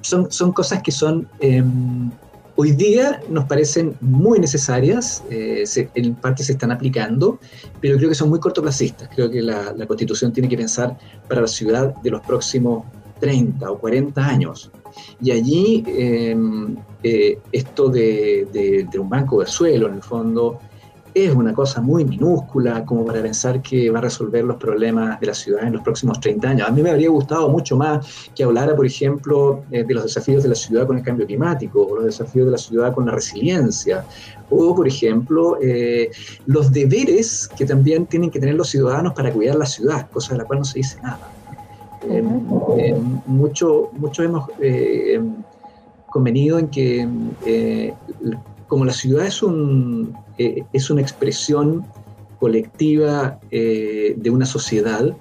Son, 0.00 0.30
son 0.30 0.52
cosas 0.52 0.82
que 0.82 0.92
son... 0.92 1.28
Em, 1.40 2.10
hoy 2.56 2.72
día 2.72 3.20
nos 3.28 3.44
parecen 3.44 3.96
muy 4.00 4.38
necesarias, 4.38 5.22
eh, 5.30 5.64
en 5.94 6.14
parte 6.14 6.44
se 6.44 6.52
están 6.52 6.70
aplicando, 6.70 7.38
pero 7.80 7.96
creo 7.96 8.08
que 8.08 8.14
son 8.14 8.30
muy 8.30 8.38
cortoplacistas. 8.38 9.08
Creo 9.14 9.30
que 9.30 9.42
la, 9.42 9.74
Constitución 9.86 10.32
tiene 10.32 10.48
que 10.48 10.56
pensar 10.56 10.96
para 11.28 11.40
la 11.40 11.48
ciudad 11.48 11.94
de 11.96 12.10
los 12.10 12.20
próximos 12.22 12.84
30 13.20 13.70
o 13.70 13.78
40 13.78 14.24
años. 14.24 14.70
Y 15.20 15.32
allí 15.32 15.82
em, 15.86 16.76
eh, 17.02 17.38
esto 17.50 17.88
de, 17.88 18.88
un 18.98 19.08
banco 19.08 19.40
de 19.40 19.46
suelo, 19.46 19.88
en 19.88 19.94
el 19.94 20.02
fondo, 20.02 20.60
es 21.14 21.32
una 21.32 21.54
cosa 21.54 21.80
muy 21.80 22.04
minúscula 22.04 22.84
como 22.84 23.06
para 23.06 23.22
pensar 23.22 23.62
que 23.62 23.88
va 23.88 24.00
a 24.00 24.02
resolver 24.02 24.44
los 24.44 24.56
problemas 24.56 25.20
de 25.20 25.28
la 25.28 25.34
ciudad 25.34 25.62
en 25.64 25.74
los 25.74 25.82
próximos 25.82 26.18
30 26.18 26.48
años. 26.48 26.68
A 26.68 26.72
mí 26.72 26.82
me 26.82 26.90
habría 26.90 27.08
gustado 27.08 27.48
mucho 27.48 27.76
más 27.76 28.28
que 28.34 28.42
hablara, 28.42 28.74
por 28.74 28.84
ejemplo, 28.84 29.62
eh, 29.70 29.84
de 29.84 29.94
los 29.94 30.04
desafíos 30.04 30.42
de 30.42 30.48
la 30.48 30.56
ciudad 30.56 30.88
con 30.88 30.98
el 30.98 31.04
cambio 31.04 31.24
climático, 31.24 31.86
o 31.86 31.96
los 31.96 32.04
desafíos 32.06 32.46
de 32.46 32.52
la 32.52 32.58
ciudad 32.58 32.92
con 32.92 33.06
la 33.06 33.12
resiliencia, 33.12 34.04
o, 34.50 34.74
por 34.74 34.88
ejemplo, 34.88 35.56
eh, 35.62 36.10
los 36.46 36.72
deberes 36.72 37.48
que 37.56 37.64
también 37.64 38.06
tienen 38.06 38.30
que 38.30 38.40
tener 38.40 38.56
los 38.56 38.68
ciudadanos 38.70 39.12
para 39.12 39.32
cuidar 39.32 39.54
la 39.54 39.66
ciudad, 39.66 40.10
cosa 40.10 40.32
de 40.32 40.38
la 40.38 40.44
cual 40.44 40.58
no 40.60 40.64
se 40.64 40.80
dice 40.80 40.98
nada. 41.00 41.30
Eh, 42.10 42.22
mucho, 43.26 43.90
mucho 43.92 44.22
hemos 44.24 44.48
convenido 46.10 46.58
en 46.58 46.68
que 46.68 47.08
como 48.74 48.86
la 48.86 48.92
ciudad 48.92 49.24
es, 49.24 49.40
un, 49.40 50.16
eh, 50.36 50.64
es 50.72 50.90
una 50.90 51.00
expresión 51.00 51.86
colectiva 52.40 53.38
eh, 53.52 54.16
de 54.16 54.30
una 54.30 54.44
sociedad, 54.44 55.16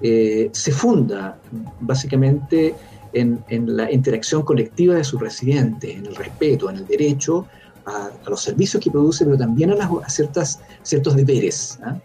eh, 0.00 0.48
se 0.52 0.72
funda 0.72 1.38
básicamente 1.80 2.74
en, 3.12 3.44
la 3.76 3.92
interacción 3.92 4.40
colectiva 4.40 4.94
de 4.94 5.04
sus 5.04 5.20
residentes, 5.20 5.94
en 5.94 6.06
el 6.06 6.16
respeto, 6.16 6.70
en 6.70 6.76
el 6.76 6.86
derecho 6.86 7.46
a, 7.84 8.08
los 8.26 8.40
servicios 8.40 8.82
que 8.82 8.90
produce, 8.90 9.26
pero 9.26 9.36
también 9.36 9.70
a, 9.72 9.74
las, 9.74 9.90
ciertas, 10.06 10.60
ciertos 10.82 11.14
deberes. 11.14 11.78
¿ah? 11.84 11.98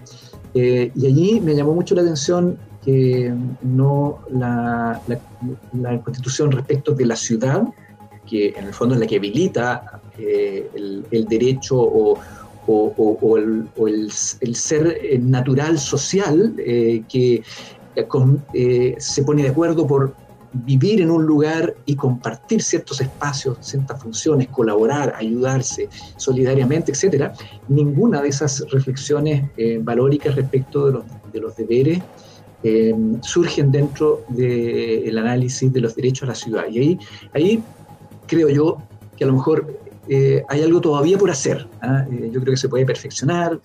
y 0.54 1.08
allí 1.08 1.40
me 1.40 1.56
llamó 1.56 1.74
mucho 1.76 1.96
la 1.96 2.02
atención 2.02 2.58
que 2.84 3.34
no 3.62 4.20
la, 4.30 5.02
la, 5.72 6.02
constitución 6.02 6.52
respecto 6.52 6.92
de 6.92 7.06
la 7.06 7.16
ciudad, 7.16 7.64
que 8.30 8.50
en 8.50 8.66
el 8.66 8.74
fondo 8.74 8.96
es 8.96 9.00
la 9.00 9.08
que 9.08 9.16
habilita 9.16 10.02
eh, 10.20 10.70
el, 11.12 11.26
derecho 11.26 11.78
o, 11.78 12.18
el, 13.38 14.12
ser 14.12 14.98
eh, 15.02 15.18
natural 15.20 15.80
social 15.80 16.54
eh, 16.58 17.04
que 17.10 17.44
se 18.98 19.24
pone 19.24 19.44
de 19.44 19.50
acuerdo 19.50 19.86
por 19.88 20.14
vivir 20.54 21.02
en 21.02 21.12
un 21.12 21.26
lugar 21.26 21.76
y 21.86 21.96
compartir 21.96 22.62
ciertos 22.62 23.02
espacios, 23.02 23.58
ciertas 23.62 24.02
funciones, 24.02 24.48
colaborar, 24.48 25.14
ayudarse 25.18 25.90
solidariamente, 26.16 26.92
etcétera, 26.92 27.34
ninguna 27.68 28.22
de 28.22 28.30
esas 28.30 28.64
reflexiones 28.72 29.44
valóricas 29.82 30.36
respecto 30.36 30.88
de 30.88 30.94
los, 30.94 31.04
de 31.34 31.40
los 31.40 31.56
deberes 31.56 32.02
surgen 33.22 33.72
dentro 33.72 34.24
del 34.30 35.18
análisis 35.18 35.72
de 35.72 35.82
los 35.82 35.96
derechos 35.96 36.24
a 36.24 36.28
la 36.28 36.36
ciudad. 36.36 36.66
Y 36.70 36.80
ahí, 36.80 37.00
ahí 37.34 37.64
creo 38.28 38.50
yo 38.50 38.78
que 39.18 39.26
a 39.26 39.28
lo 39.28 39.34
mejor 39.34 39.79
eh, 40.12 40.44
hay 40.50 40.64
algo 40.64 40.82
todavía 40.82 41.20
por 41.20 41.30
hacer. 41.30 41.68
¿ah? 41.82 42.04
Eh, 42.12 42.32
yo 42.34 42.42
creo 42.42 42.54
que 42.54 42.58
se 42.58 42.68
puede 42.68 42.84
perfeccionar. 42.84 43.60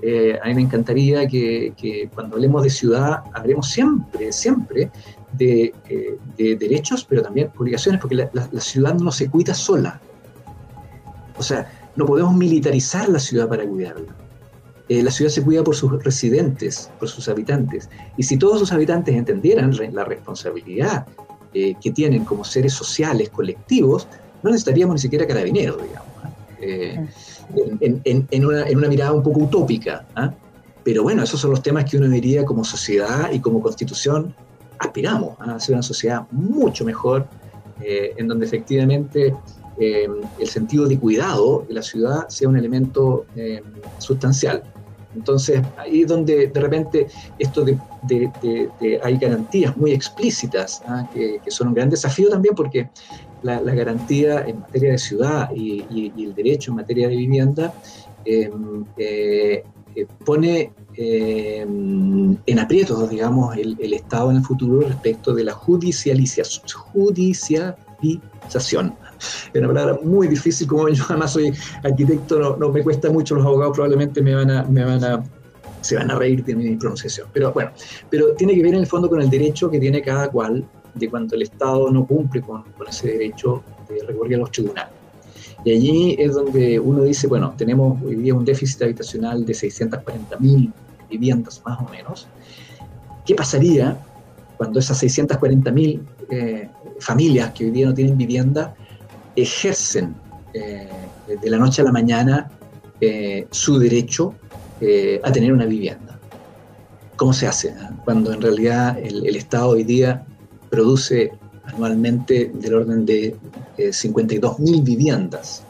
Eh, 0.00 0.38
a 0.40 0.46
mí 0.46 0.54
me 0.54 0.62
encantaría 0.62 1.26
que, 1.26 2.08
cuando 2.14 2.36
hablemos 2.36 2.62
de 2.62 2.70
ciudad, 2.70 3.24
hablemos 3.34 3.68
siempre, 3.68 4.32
siempre 4.32 4.92
de, 5.32 5.74
derechos, 6.36 7.04
pero 7.04 7.22
también 7.22 7.50
obligaciones, 7.58 8.00
porque 8.00 8.14
la, 8.14 8.60
ciudad 8.60 8.94
no 8.94 9.10
se 9.10 9.28
cuida 9.28 9.54
sola. 9.54 10.00
O 11.36 11.42
sea, 11.42 11.68
no 11.96 12.06
podemos 12.06 12.34
militarizar 12.36 13.08
la 13.08 13.18
ciudad 13.18 13.48
para 13.48 13.66
cuidarla. 13.66 14.14
la 14.88 15.10
ciudad 15.10 15.32
se 15.32 15.42
cuida 15.42 15.64
por 15.64 15.74
sus 15.74 16.00
residentes, 16.04 16.92
por 17.00 17.08
sus 17.08 17.28
habitantes. 17.28 17.90
Y 18.16 18.22
si 18.22 18.36
todos 18.36 18.60
sus 18.60 18.70
habitantes 18.70 19.16
entendieran 19.16 19.76
la 19.92 20.04
responsabilidad 20.04 21.08
que 21.52 21.92
tienen 21.92 22.24
como 22.24 22.44
seres 22.44 22.72
sociales, 22.72 23.30
colectivos, 23.30 24.06
no 24.42 24.50
necesitaríamos 24.50 24.94
ni 24.94 25.00
siquiera 25.00 25.26
carabineros, 25.26 25.82
digamos, 25.82 26.08
¿eh? 26.24 26.28
Eh, 26.60 28.26
en, 28.30 28.44
una, 28.44 28.88
mirada 28.88 29.12
un 29.12 29.22
poco 29.22 29.40
utópica. 29.40 30.06
¿ah? 30.14 30.32
Pero 30.84 31.02
bueno, 31.02 31.22
esos 31.22 31.40
son 31.40 31.50
los 31.50 31.62
temas 31.62 31.84
que 31.84 31.96
uno 31.96 32.08
diría 32.08 32.44
como 32.44 32.64
sociedad 32.64 33.30
y 33.32 33.40
como 33.40 33.62
constitución 33.62 34.34
aspiramos 34.78 35.36
a 35.40 35.58
ser 35.58 35.74
una 35.74 35.82
sociedad 35.82 36.22
mucho 36.30 36.84
mejor, 36.84 37.26
eh, 37.80 38.12
en 38.16 38.28
donde 38.28 38.46
efectivamente 38.46 39.34
el 39.80 40.48
sentido 40.48 40.88
de 40.88 40.98
cuidado 40.98 41.64
de 41.68 41.74
la 41.74 41.82
ciudad 41.82 42.26
sea 42.28 42.48
un 42.48 42.56
elemento 42.56 43.26
sustancial. 43.98 44.64
Entonces, 45.14 45.62
ahí 45.76 46.02
es 46.02 46.08
donde 46.08 46.48
de 46.48 46.60
repente 46.60 47.06
esto 47.38 47.64
de, 47.64 47.78
hay 49.04 49.18
garantías 49.18 49.76
muy 49.76 49.92
explícitas, 49.92 50.82
¿ah? 50.84 51.08
que, 51.14 51.38
que, 51.44 51.50
son 51.52 51.68
un 51.68 51.74
gran 51.74 51.90
desafío 51.90 52.28
también 52.28 52.56
porque 52.56 52.90
la, 53.42 53.60
garantía 53.60 54.44
en 54.46 54.60
materia 54.60 54.92
de 54.92 54.98
ciudad 54.98 55.50
y, 55.54 56.12
el 56.16 56.34
derecho 56.34 56.70
en 56.70 56.76
materia 56.76 57.08
de 57.08 57.16
vivienda 57.16 57.74
em, 58.24 58.84
eh, 58.96 59.62
eh, 59.94 60.06
pone 60.24 60.72
em, 60.94 62.36
en 62.46 62.58
aprietos, 62.58 63.10
digamos, 63.10 63.54
el, 63.56 63.92
Estado 63.92 64.30
en 64.30 64.38
el 64.38 64.44
futuro 64.44 64.80
respecto 64.86 65.34
de 65.34 65.44
la 65.44 65.52
judicialización. 65.52 66.62
judicialización. 66.92 68.94
Es 69.52 69.58
una 69.58 69.68
palabra 69.68 69.98
muy 70.02 70.28
difícil, 70.28 70.66
como 70.68 70.88
yo 70.88 71.04
además 71.08 71.32
soy 71.32 71.52
arquitecto, 71.82 72.56
no, 72.56 72.68
me 72.68 72.84
cuesta 72.84 73.10
mucho, 73.10 73.34
los 73.34 73.44
abogados 73.44 73.74
probablemente 73.74 74.22
me 74.22 74.34
van 74.34 74.50
a, 74.50 74.62
me 74.64 74.84
van 74.84 75.02
a 75.02 75.24
se 75.80 75.96
van 75.96 76.10
a 76.10 76.16
reír 76.16 76.44
de 76.44 76.54
mi 76.54 76.76
pronunciación. 76.76 77.28
Pero 77.32 77.52
bueno, 77.52 77.70
pero 78.10 78.34
tiene 78.34 78.54
que 78.54 78.62
ver 78.62 78.74
en 78.74 78.80
el 78.80 78.86
fondo 78.86 79.08
con 79.08 79.22
el 79.22 79.30
derecho 79.30 79.70
que 79.70 79.78
tiene 79.78 80.02
cada 80.02 80.28
cual 80.28 80.68
de 80.98 81.08
cuando 81.08 81.34
el 81.36 81.42
Estado 81.42 81.90
no 81.90 82.06
cumple 82.06 82.42
con, 82.42 82.64
ese 82.88 83.08
derecho 83.12 83.62
de 83.88 84.04
recurrir 84.06 84.36
a 84.36 84.38
los 84.38 84.50
tribunales. 84.50 84.92
Y 85.64 85.72
allí 85.72 86.16
es 86.18 86.34
donde 86.34 86.78
uno 86.78 87.02
dice, 87.02 87.26
bueno, 87.26 87.54
tenemos 87.56 88.00
hoy 88.02 88.16
día 88.16 88.34
un 88.34 88.44
déficit 88.44 88.82
habitacional 88.82 89.44
de 89.44 89.52
640.000 89.52 90.72
viviendas 91.10 91.60
más 91.64 91.80
o 91.80 91.88
menos. 91.90 92.28
¿Qué 93.26 93.34
pasaría 93.34 93.98
cuando 94.56 94.78
esas 94.78 95.02
640.000 95.02 96.00
eh, 96.30 96.68
familias 97.00 97.52
que 97.52 97.64
hoy 97.64 97.70
día 97.70 97.86
no 97.86 97.94
tienen 97.94 98.16
vivienda 98.16 98.74
ejercen 99.36 100.14
eh, 100.54 100.88
de 101.40 101.50
la 101.50 101.58
noche 101.58 101.82
a 101.82 101.84
la 101.84 101.92
mañana 101.92 102.50
eh, 103.00 103.46
su 103.50 103.78
derecho 103.78 104.34
a 105.22 105.32
tener 105.32 105.52
una 105.52 105.66
vivienda? 105.66 106.18
¿Cómo 107.16 107.32
se 107.32 107.48
hace? 107.48 107.74
Cuando 108.04 108.32
en 108.32 108.40
realidad 108.40 108.96
el, 108.98 109.26
el 109.26 109.34
Estado 109.34 109.70
hoy 109.70 109.82
día 109.82 110.24
produce 110.70 111.32
anualmente 111.64 112.50
del 112.54 112.74
orden 112.74 113.04
de 113.04 113.36
eh, 113.76 113.88
52.000 113.88 114.82
viviendas. 114.82 115.62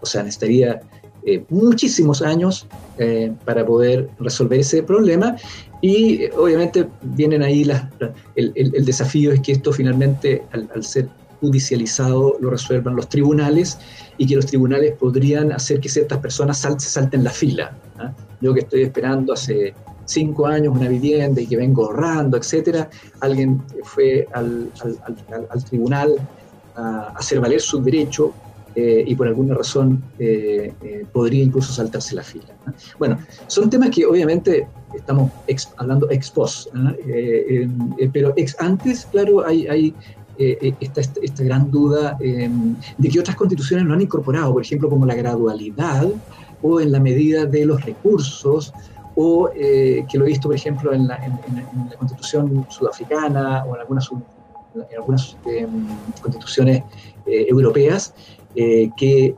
O 0.00 0.06
sea, 0.06 0.22
necesitaría 0.22 0.80
eh, 1.26 1.42
muchísimos 1.48 2.22
años 2.22 2.66
eh, 2.98 3.32
para 3.44 3.64
poder 3.64 4.10
resolver 4.18 4.60
ese 4.60 4.82
problema 4.82 5.36
y 5.80 6.26
obviamente 6.36 6.86
vienen 7.02 7.42
ahí 7.42 7.64
las, 7.64 7.84
el, 8.36 8.84
desafío 8.84 9.32
es 9.32 9.40
que 9.40 9.52
esto 9.52 9.72
finalmente 9.72 10.42
al, 10.52 10.84
ser 10.84 11.08
judicializado 11.40 12.36
lo 12.40 12.50
resuelvan 12.50 12.96
los 12.96 13.08
tribunales 13.08 13.78
y 14.18 14.26
que 14.26 14.36
los 14.36 14.46
tribunales 14.46 14.92
podrían 14.98 15.52
hacer 15.52 15.80
que 15.80 15.88
ciertas 15.88 16.18
personas 16.18 16.58
se 16.58 16.88
salten 16.88 17.24
la 17.24 17.30
fila. 17.30 17.76
Yo 18.40 18.52
que 18.52 18.60
estoy 18.60 18.82
esperando 18.82 19.32
hace 19.32 19.74
cinco 20.04 20.46
años 20.46 20.74
una 20.76 20.88
vivienda 20.88 21.40
y 21.40 21.46
que 21.46 21.56
vengo 21.56 21.86
ahorrando, 21.86 22.36
etcétera, 22.36 22.88
alguien 23.20 23.62
fue 23.82 24.26
al, 24.32 24.70
tribunal 25.68 26.14
a 26.76 27.12
hacer 27.16 27.40
valer 27.40 27.60
su 27.60 27.82
derecho 27.82 28.32
eh, 28.74 29.04
y 29.06 29.14
por 29.14 29.28
alguna 29.28 29.54
razón 29.54 30.02
eh, 30.18 30.72
eh, 30.82 31.06
podría 31.12 31.44
incluso 31.44 31.72
saltarse 31.72 32.14
la 32.14 32.24
fila. 32.24 32.46
Bueno, 32.98 33.18
son 33.46 33.70
temas 33.70 33.90
que 33.90 34.04
obviamente 34.04 34.66
estamos 34.94 35.30
hablando 35.76 36.10
ex 36.10 36.30
post, 36.30 36.68
pero 38.12 38.32
ex 38.36 38.56
antes, 38.58 39.06
claro, 39.06 39.46
hay, 39.46 39.66
hay 39.68 39.94
esta, 40.36 41.00
esta, 41.00 41.44
gran 41.44 41.70
duda 41.70 42.18
de 42.18 43.08
que 43.08 43.20
otras 43.20 43.36
constituciones 43.36 43.86
no 43.86 43.94
han 43.94 44.00
incorporado, 44.00 44.52
por 44.52 44.62
ejemplo, 44.62 44.88
como 44.88 45.06
la 45.06 45.14
gradualidad 45.14 46.08
o 46.60 46.80
en 46.80 46.90
la 46.90 46.98
medida 46.98 47.44
de 47.44 47.66
los 47.66 47.84
recursos 47.84 48.72
o 49.16 49.50
eh, 49.54 50.04
que 50.10 50.18
lo 50.18 50.24
he 50.24 50.28
visto, 50.28 50.48
por 50.48 50.56
ejemplo, 50.56 50.92
en 50.92 51.06
la, 51.06 51.20
constitución 51.98 52.66
sudafricana 52.68 53.64
o 53.64 53.74
en 53.74 53.80
algunas, 53.80 54.10
en 54.10 54.96
algunas 54.96 55.36
em, 55.46 55.86
constituciones 56.20 56.82
eh, 57.26 57.46
europeas, 57.48 58.14
eh, 58.56 58.90
que 58.96 59.34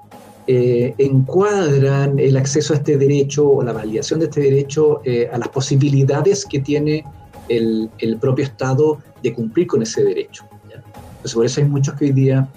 encuadran 0.48 2.20
el 2.20 2.36
acceso 2.36 2.72
a 2.72 2.76
este 2.76 2.96
derecho 2.96 3.48
o 3.48 3.64
la 3.64 3.72
validación 3.72 4.20
de 4.20 4.26
este 4.26 4.42
derecho 4.42 5.00
a 5.32 5.38
las 5.38 5.48
posibilidades 5.48 6.46
que 6.46 6.60
tiene 6.60 7.04
el, 7.48 7.90
el, 7.98 8.16
propio 8.18 8.44
Estado 8.44 8.98
de 9.24 9.34
cumplir 9.34 9.66
con 9.66 9.82
ese 9.82 10.04
derecho. 10.04 10.44
Entonces, 10.62 11.34
por 11.34 11.44
eso 11.44 11.60
hay 11.60 11.66
muchos 11.66 11.94
que 11.96 12.04
hoy 12.04 12.12
día 12.12 12.48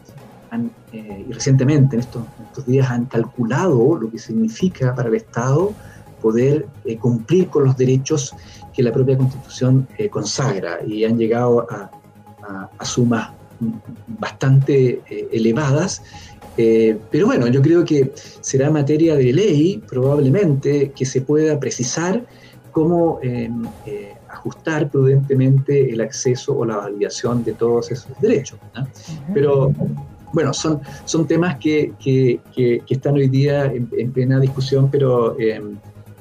y 0.94 1.34
recientemente 1.34 1.96
en 1.96 2.02
estos, 2.02 2.24
en 2.40 2.46
estos 2.46 2.66
días 2.68 2.92
han 2.92 3.06
calculado 3.06 3.98
lo 3.98 4.12
que 4.12 4.20
significa 4.20 4.94
para 4.94 5.10
el 5.10 5.16
Estado 5.16 5.74
poder 6.20 6.68
eh, 6.86 6.98
cumplir 6.98 7.48
con 7.50 7.66
los 7.66 7.78
derechos 7.78 8.36
que 8.74 8.84
la 8.84 8.92
propia 8.92 9.18
Constitución 9.18 9.88
eh, 9.98 10.10
consagra 10.10 10.80
y 10.86 11.04
han 11.06 11.18
llegado 11.18 11.68
a, 11.70 11.92
sumas 12.84 13.32
bastante 14.08 15.04
elevadas. 15.32 16.02
pero 16.56 17.28
bueno, 17.28 17.46
yo 17.48 17.62
creo 17.62 17.86
que 17.86 18.12
será 18.42 18.72
materia 18.72 19.16
de 19.16 19.32
ley 19.32 19.84
probablemente 19.88 20.92
que 20.96 21.06
se 21.06 21.22
pueda 21.22 21.60
precisar 21.60 22.26
cómo 22.72 23.20
ajustar 24.30 24.90
prudentemente 24.90 25.92
el 25.92 26.02
acceso 26.02 26.58
o 26.58 26.66
la 26.66 26.78
validación 26.78 27.44
de 27.44 27.54
todos 27.54 27.92
esos 27.92 28.20
derechos. 28.22 28.58
Pero 29.34 29.72
bueno, 30.34 30.54
son, 30.54 30.82
son 31.06 31.28
temas 31.28 31.58
que, 31.58 31.94
que, 32.00 32.40
que, 32.56 32.82
están 32.88 33.16
hoy 33.16 33.28
día 33.28 33.66
en, 33.66 34.12
plena 34.12 34.40
discusión, 34.40 34.90
pero 34.92 35.40
em, 35.40 35.78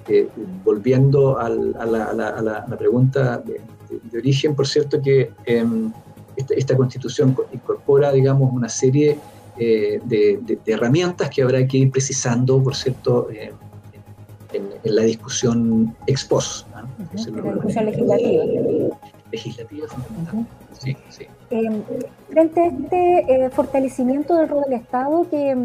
eh, 0.08 0.28
volviendo 0.64 1.38
a, 1.38 1.48
la, 1.48 1.82
a, 1.82 1.86
la, 2.14 2.28
a, 2.28 2.42
la, 2.42 2.78
pregunta 2.78 3.38
de, 3.38 3.60
origen, 4.16 4.54
por 4.54 4.66
cierto 4.66 5.00
que 5.00 5.30
em, 5.44 5.92
esta, 6.36 6.54
esta, 6.54 6.76
constitución 6.76 7.36
incorpora, 7.52 8.12
digamos, 8.12 8.52
una 8.52 8.68
serie 8.68 9.18
eh, 9.58 10.00
de, 10.04 10.38
de, 10.42 10.72
herramientas 10.72 11.30
que 11.30 11.42
habrá 11.42 11.66
que 11.66 11.78
ir 11.78 11.90
precisando, 11.90 12.62
por 12.62 12.74
cierto, 12.74 13.28
em, 13.30 13.54
en, 14.52 14.68
en, 14.82 14.96
la 14.96 15.02
discusión 15.02 15.94
ex 16.06 16.24
post. 16.24 16.66
¿no? 16.68 16.88
la 17.42 17.52
discusión 17.52 17.86
legislativa. 17.86 18.44
Legislativa 19.30 19.88
fundamental. 19.88 20.46
Sí, 20.78 20.96
sí. 21.10 21.26
Eh, 21.50 21.82
frente 22.28 22.60
a 22.60 22.66
este 22.66 23.46
eh, 23.46 23.50
fortalecimiento 23.50 24.36
del 24.36 24.50
rol 24.50 24.64
del 24.64 24.74
Estado 24.74 25.26
que, 25.30 25.56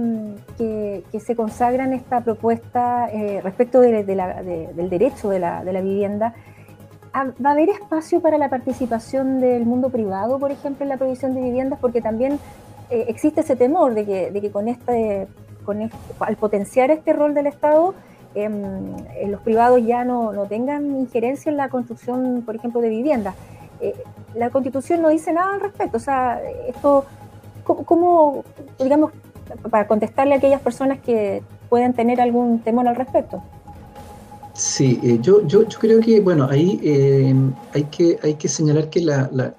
que, 0.57 1.19
se 1.19 1.35
consagra 1.35 1.83
en 1.83 1.91
esta 1.91 2.21
propuesta 2.21 3.09
eh, 3.11 3.41
respecto 3.43 3.81
del 3.81 4.05
derecho 4.89 5.29
de 5.29 5.39
la, 5.39 5.81
vivienda, 5.81 6.35
¿va 7.13 7.49
a 7.49 7.51
haber 7.51 7.69
espacio 7.69 8.21
para 8.21 8.37
la 8.37 8.49
participación 8.49 9.41
del 9.41 9.65
mundo 9.65 9.89
privado, 9.89 10.39
por 10.39 10.51
ejemplo, 10.51 10.83
en 10.83 10.89
la 10.89 10.97
provisión 10.97 11.33
de 11.33 11.41
viviendas? 11.41 11.79
Porque 11.79 12.01
también 12.01 12.39
eh, 12.89 13.05
existe 13.09 13.41
ese 13.41 13.57
temor 13.57 13.93
de 13.93 14.05
que, 14.05 14.51
con 14.51 14.69
este, 14.69 15.27
con 15.65 15.91
al 16.19 16.35
potenciar 16.37 16.91
este 16.91 17.11
rol 17.11 17.33
del 17.33 17.47
Estado, 17.47 17.93
em, 18.35 18.95
los 19.27 19.41
privados 19.41 19.85
ya 19.85 20.05
no, 20.05 20.31
no 20.31 20.45
tengan 20.45 20.95
injerencia 20.95 21.49
en 21.49 21.57
la 21.57 21.67
construcción, 21.67 22.41
por 22.45 22.55
ejemplo, 22.55 22.79
de 22.79 22.87
viviendas. 22.87 23.35
Eh, 24.33 24.39
la 24.39 24.49
constitución 24.49 25.01
no 25.01 25.09
dice 25.09 25.33
nada 25.33 25.55
al 25.55 25.61
respecto. 25.61 25.97
O 25.97 25.99
sea, 25.99 26.41
esto, 26.67 27.05
¿cómo, 27.63 28.43
digamos, 28.79 29.11
para 29.69 29.87
contestarle 29.87 30.35
a 30.35 30.37
aquellas 30.37 30.61
personas 30.61 30.99
que 30.99 31.43
pueden 31.69 31.93
tener 31.93 32.21
algún 32.21 32.59
temor 32.59 32.87
al 32.87 32.95
respecto? 32.95 33.41
Sí, 34.53 34.99
eh, 35.03 35.17
yo, 35.19 35.45
yo, 35.47 35.67
yo, 35.67 35.79
creo 35.79 35.99
que, 35.99 36.19
bueno, 36.19 36.47
ahí 36.49 36.79
eh, 36.83 37.33
hay, 37.73 37.83
que, 37.85 38.19
hay 38.21 38.35
que 38.35 38.47
señalar 38.47 38.89
que 38.89 39.01
la, 39.01 39.27
la, 39.31 39.55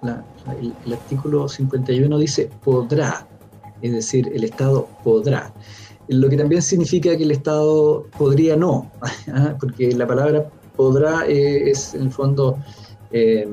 el, 0.60 0.72
el, 0.86 0.92
artículo 0.92 1.48
51 1.48 2.16
dice 2.18 2.48
podrá, 2.62 3.26
es 3.82 3.92
decir, 3.92 4.30
el 4.32 4.44
Estado 4.44 4.86
podrá. 5.02 5.52
Lo 6.06 6.28
que 6.28 6.36
también 6.36 6.62
significa 6.62 7.16
que 7.16 7.24
el 7.24 7.32
Estado 7.32 8.04
podría 8.16 8.54
no, 8.54 8.88
¿ah? 9.32 9.56
porque 9.58 9.90
la 9.92 10.06
palabra 10.06 10.48
podrá 10.76 11.26
es 11.26 11.94
en 11.94 12.02
el 12.02 12.10
fondo 12.12 12.58
eh, 13.10 13.48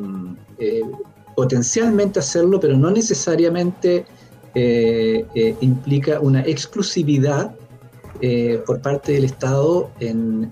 potencialmente 1.35 2.19
hacerlo, 2.19 2.59
pero 2.59 2.77
no 2.77 2.91
necesariamente 2.91 4.05
eh, 4.53 5.25
eh, 5.33 5.55
implica 5.61 6.19
una 6.19 6.41
exclusividad 6.41 7.55
por 8.67 8.79
parte 8.81 9.13
del 9.13 9.23
Estado 9.23 9.89
en, 9.99 10.51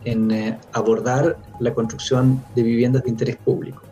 abordar 0.74 1.38
la 1.60 1.72
construcción 1.72 2.44
de 2.56 2.64
viviendas 2.64 3.04
de 3.04 3.12
interés 3.12 3.36
público. 3.36 3.84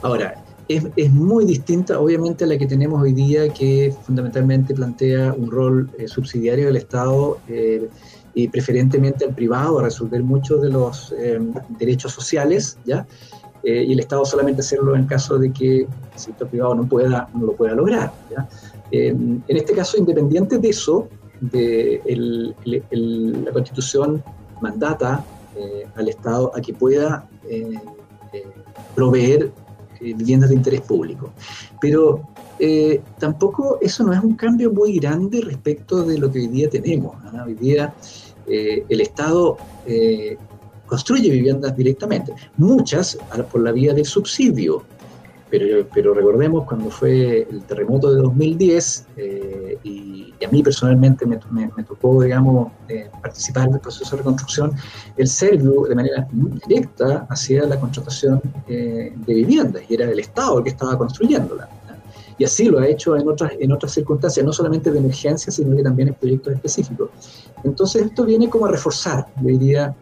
ahora, 0.00 0.42
es, 0.68 1.10
muy 1.12 1.44
distinta 1.44 2.00
obviamente 2.00 2.44
a 2.44 2.46
la 2.46 2.56
que 2.56 2.66
tenemos 2.66 3.02
hoy 3.02 3.12
día, 3.12 3.50
que 3.50 3.92
fundamentalmente 4.06 4.72
plantea 4.72 5.34
un 5.34 5.50
rol 5.50 5.90
subsidiario 6.06 6.64
del 6.68 6.76
Estado 6.76 7.38
y 8.32 8.48
preferentemente 8.48 9.26
al 9.26 9.34
privado 9.34 9.80
a 9.80 9.82
resolver 9.82 10.22
muchos 10.22 10.62
de 10.62 10.70
los 10.70 11.14
derechos 11.78 12.12
sociales, 12.12 12.78
¿ya? 12.86 13.06
Eh, 13.64 13.84
y 13.88 13.92
el 13.94 14.00
Estado 14.00 14.24
solamente 14.26 14.60
hacerlo 14.60 14.94
en 14.94 15.06
caso 15.06 15.38
de 15.38 15.50
que 15.50 15.80
el 15.80 15.88
sector 16.16 16.48
privado 16.48 16.74
no, 16.74 16.86
pueda, 16.86 17.28
no 17.34 17.46
lo 17.46 17.52
pueda 17.54 17.74
lograr. 17.74 18.12
en 18.90 19.42
este 19.48 19.72
caso, 19.72 19.96
independiente 19.96 20.58
de 20.58 20.68
eso, 20.68 21.08
de 21.40 22.54
la 23.44 23.52
Constitución 23.52 24.22
mandata 24.60 25.24
eh, 25.56 25.86
al 25.96 26.08
Estado 26.08 26.52
a 26.54 26.60
que 26.60 26.74
pueda 26.74 27.26
eh, 27.48 27.74
proveer 28.94 29.50
viviendas 30.00 30.50
de 30.50 30.56
interés 30.56 30.82
público. 30.82 31.32
Pero 31.80 32.20
tampoco 33.18 33.78
eso 33.80 34.04
no 34.04 34.12
es 34.12 34.20
un 34.20 34.34
cambio 34.34 34.70
muy 34.72 34.98
grande 34.98 35.40
respecto 35.40 36.04
de 36.04 36.18
lo 36.18 36.30
que 36.30 36.40
hoy 36.40 36.48
día 36.48 36.68
tenemos. 36.68 37.16
Hoy 37.44 37.54
día 37.54 37.94
el 38.46 39.00
Estado 39.00 39.56
construye 40.86 41.30
viviendas 41.30 41.76
directamente, 41.76 42.34
muchas 42.56 43.18
por 43.50 43.62
la 43.62 43.72
vía 43.72 43.94
del 43.94 44.04
subsidio. 44.04 44.82
Pero, 45.50 45.86
pero 45.94 46.14
recordemos 46.14 46.64
cuando 46.64 46.90
fue 46.90 47.46
el 47.48 47.62
terremoto 47.62 48.12
de 48.12 48.20
2010 48.22 49.06
eh, 49.16 49.78
y, 49.84 50.34
a 50.44 50.48
mí 50.50 50.62
personalmente 50.62 51.24
me, 51.24 51.38
me, 51.52 51.84
tocó, 51.84 52.22
digamos, 52.22 52.72
eh, 52.88 53.08
participar 53.22 53.68
en 53.68 53.74
el 53.74 53.80
proceso 53.80 54.10
de 54.10 54.18
reconstrucción, 54.18 54.72
el 55.16 55.26
Servio 55.26 55.84
de 55.88 55.94
manera 55.94 56.28
muy 56.32 56.60
directa 56.66 57.26
hacía 57.30 57.64
la 57.64 57.80
contratación 57.80 58.42
eh, 58.68 59.14
de 59.26 59.34
viviendas 59.34 59.84
y 59.88 59.94
era 59.94 60.10
el 60.10 60.18
Estado 60.18 60.58
el 60.58 60.64
que 60.64 60.70
estaba 60.70 60.98
construyéndola. 60.98 61.68
Y 62.36 62.44
así 62.44 62.64
lo 62.64 62.80
ha 62.80 62.86
hecho 62.86 63.16
en 63.16 63.28
otras, 63.28 63.52
en 63.58 63.72
otras 63.72 63.92
circunstancias, 63.92 64.44
no 64.44 64.52
solamente 64.52 64.90
de 64.90 64.98
emergencia, 64.98 65.52
sino 65.52 65.76
que 65.76 65.82
también 65.82 66.08
en 66.08 66.14
proyectos 66.14 66.52
específicos. 66.54 67.10
Entonces 67.62 68.02
esto 68.02 68.24
viene 68.24 68.48
como 68.48 68.66
a 68.66 68.70
reforzar, 68.70 69.26
yo 69.40 69.48
diría, 69.48 69.94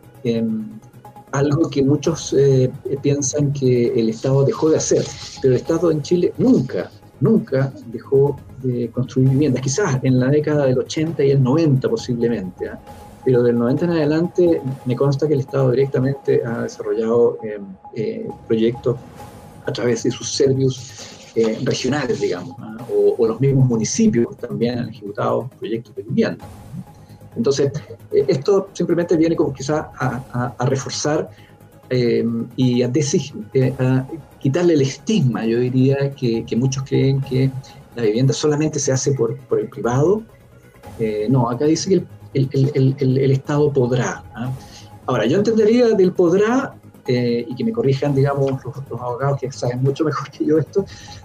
algo 1.33 1.71
que 1.71 1.83
muchos 1.83 2.35
eh, 2.39 2.71
piensan 3.03 3.53
que 3.53 3.89
el 3.99 4.11
Estado 4.11 4.45
dejó 4.45 4.71
de 4.71 4.77
hacer, 4.77 5.05
pero 5.41 5.55
el 5.55 5.61
Estado 5.61 5.91
en 5.91 6.03
Chile 6.03 6.33
nunca, 6.39 6.91
nunca 7.21 7.73
dejó 7.87 8.37
de 8.63 8.91
construir 8.91 9.31
viviendas, 9.31 9.63
quizás 9.63 9.99
en 10.03 10.21
la 10.21 10.29
década 10.29 10.67
del 10.67 10.79
80 10.79 11.25
y 11.25 11.31
el 11.33 11.43
90 11.43 11.89
posiblemente, 11.89 12.69
¿ah? 12.69 12.79
pero 13.25 13.43
del 13.43 13.59
90 13.59 13.85
en 13.87 13.91
adelante 13.93 14.63
me 14.85 14.95
consta 14.95 15.27
que 15.27 15.35
el 15.35 15.41
Estado 15.41 15.71
directamente 15.71 16.43
ha 16.45 16.63
desarrollado 16.63 17.39
em, 17.43 17.65
eh, 17.95 18.29
proyectos 18.47 18.97
a 19.65 19.73
través 19.73 20.03
de 20.03 20.11
sus 20.11 20.31
servicios 20.35 21.31
eh, 21.35 21.59
regionales, 21.65 22.21
digamos, 22.21 22.57
¿ah? 22.61 22.77
o, 22.93 23.15
o, 23.17 23.27
los 23.27 23.41
mismos 23.41 23.67
municipios 23.67 24.37
también 24.37 24.79
han 24.79 24.89
ejecutado 24.91 25.49
proyectos 25.59 25.95
de 25.95 26.03
vivienda. 26.03 26.45
Entonces, 27.37 27.73
eh, 28.12 28.25
esto 28.29 28.68
simplemente 28.73 29.16
viene 29.16 29.37
como 29.37 29.53
quizá 29.53 29.90
a, 29.99 30.66
reforzar 30.66 31.31
eh, 31.90 32.25
y 32.57 32.83
a, 32.83 32.90
eh, 33.55 33.75
a, 33.79 34.07
quitarle 34.38 34.75
el 34.75 34.83
estigma, 34.83 35.45
yo 35.45 35.61
diría, 35.61 36.11
que, 36.11 36.45
muchos 36.57 36.85
creen 36.85 37.21
que 37.21 37.51
la 37.95 38.03
vivienda 38.03 38.33
solamente 38.33 38.79
se 38.79 38.92
hace 38.92 39.12
por, 39.12 39.38
el 39.59 39.68
privado. 39.68 40.23
no, 41.29 41.49
acá 41.49 41.66
dice 41.66 41.90
que 41.90 42.05
el, 42.35 43.31
Estado 43.31 43.73
podrá. 43.73 44.25
¿ah? 44.35 44.51
Ahora, 45.07 45.27
yo 45.27 45.38
entendería 45.38 45.88
del 45.88 46.12
podrá 46.12 46.75
eh, 47.07 47.45
y 47.49 47.55
que 47.57 47.65
me 47.65 47.73
corrijan, 47.73 48.15
digamos, 48.15 48.65
los, 48.65 48.77
abogados 49.01 49.41
que 49.41 49.51
saben 49.51 49.83
mucho 49.83 50.05
mejor 50.05 50.31
que 50.31 50.45
yo 50.45 50.59
esto, 50.59 50.85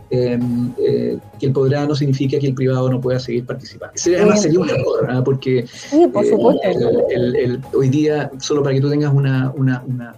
em, 0.09 0.73
eh, 0.79 1.19
que 1.39 1.45
el 1.45 1.51
podrá 1.51 1.85
no 1.85 1.93
significa 1.93 2.39
que 2.39 2.47
el 2.47 2.55
privado 2.55 2.89
no 2.89 2.99
pueda 2.99 3.19
seguir 3.19 3.45
participando. 3.45 3.93
además 4.05 4.41
sería 4.41 4.59
un 4.59 4.69
error, 4.71 5.23
porque 5.23 5.67
eh, 5.91 7.59
hoy 7.73 7.89
día, 7.89 8.31
solo 8.39 8.63
para 8.63 8.73
que 8.73 8.81
tú 8.81 8.89
tengas 8.89 9.13
una, 9.13 9.51
una, 9.55 9.83
una, 9.85 10.15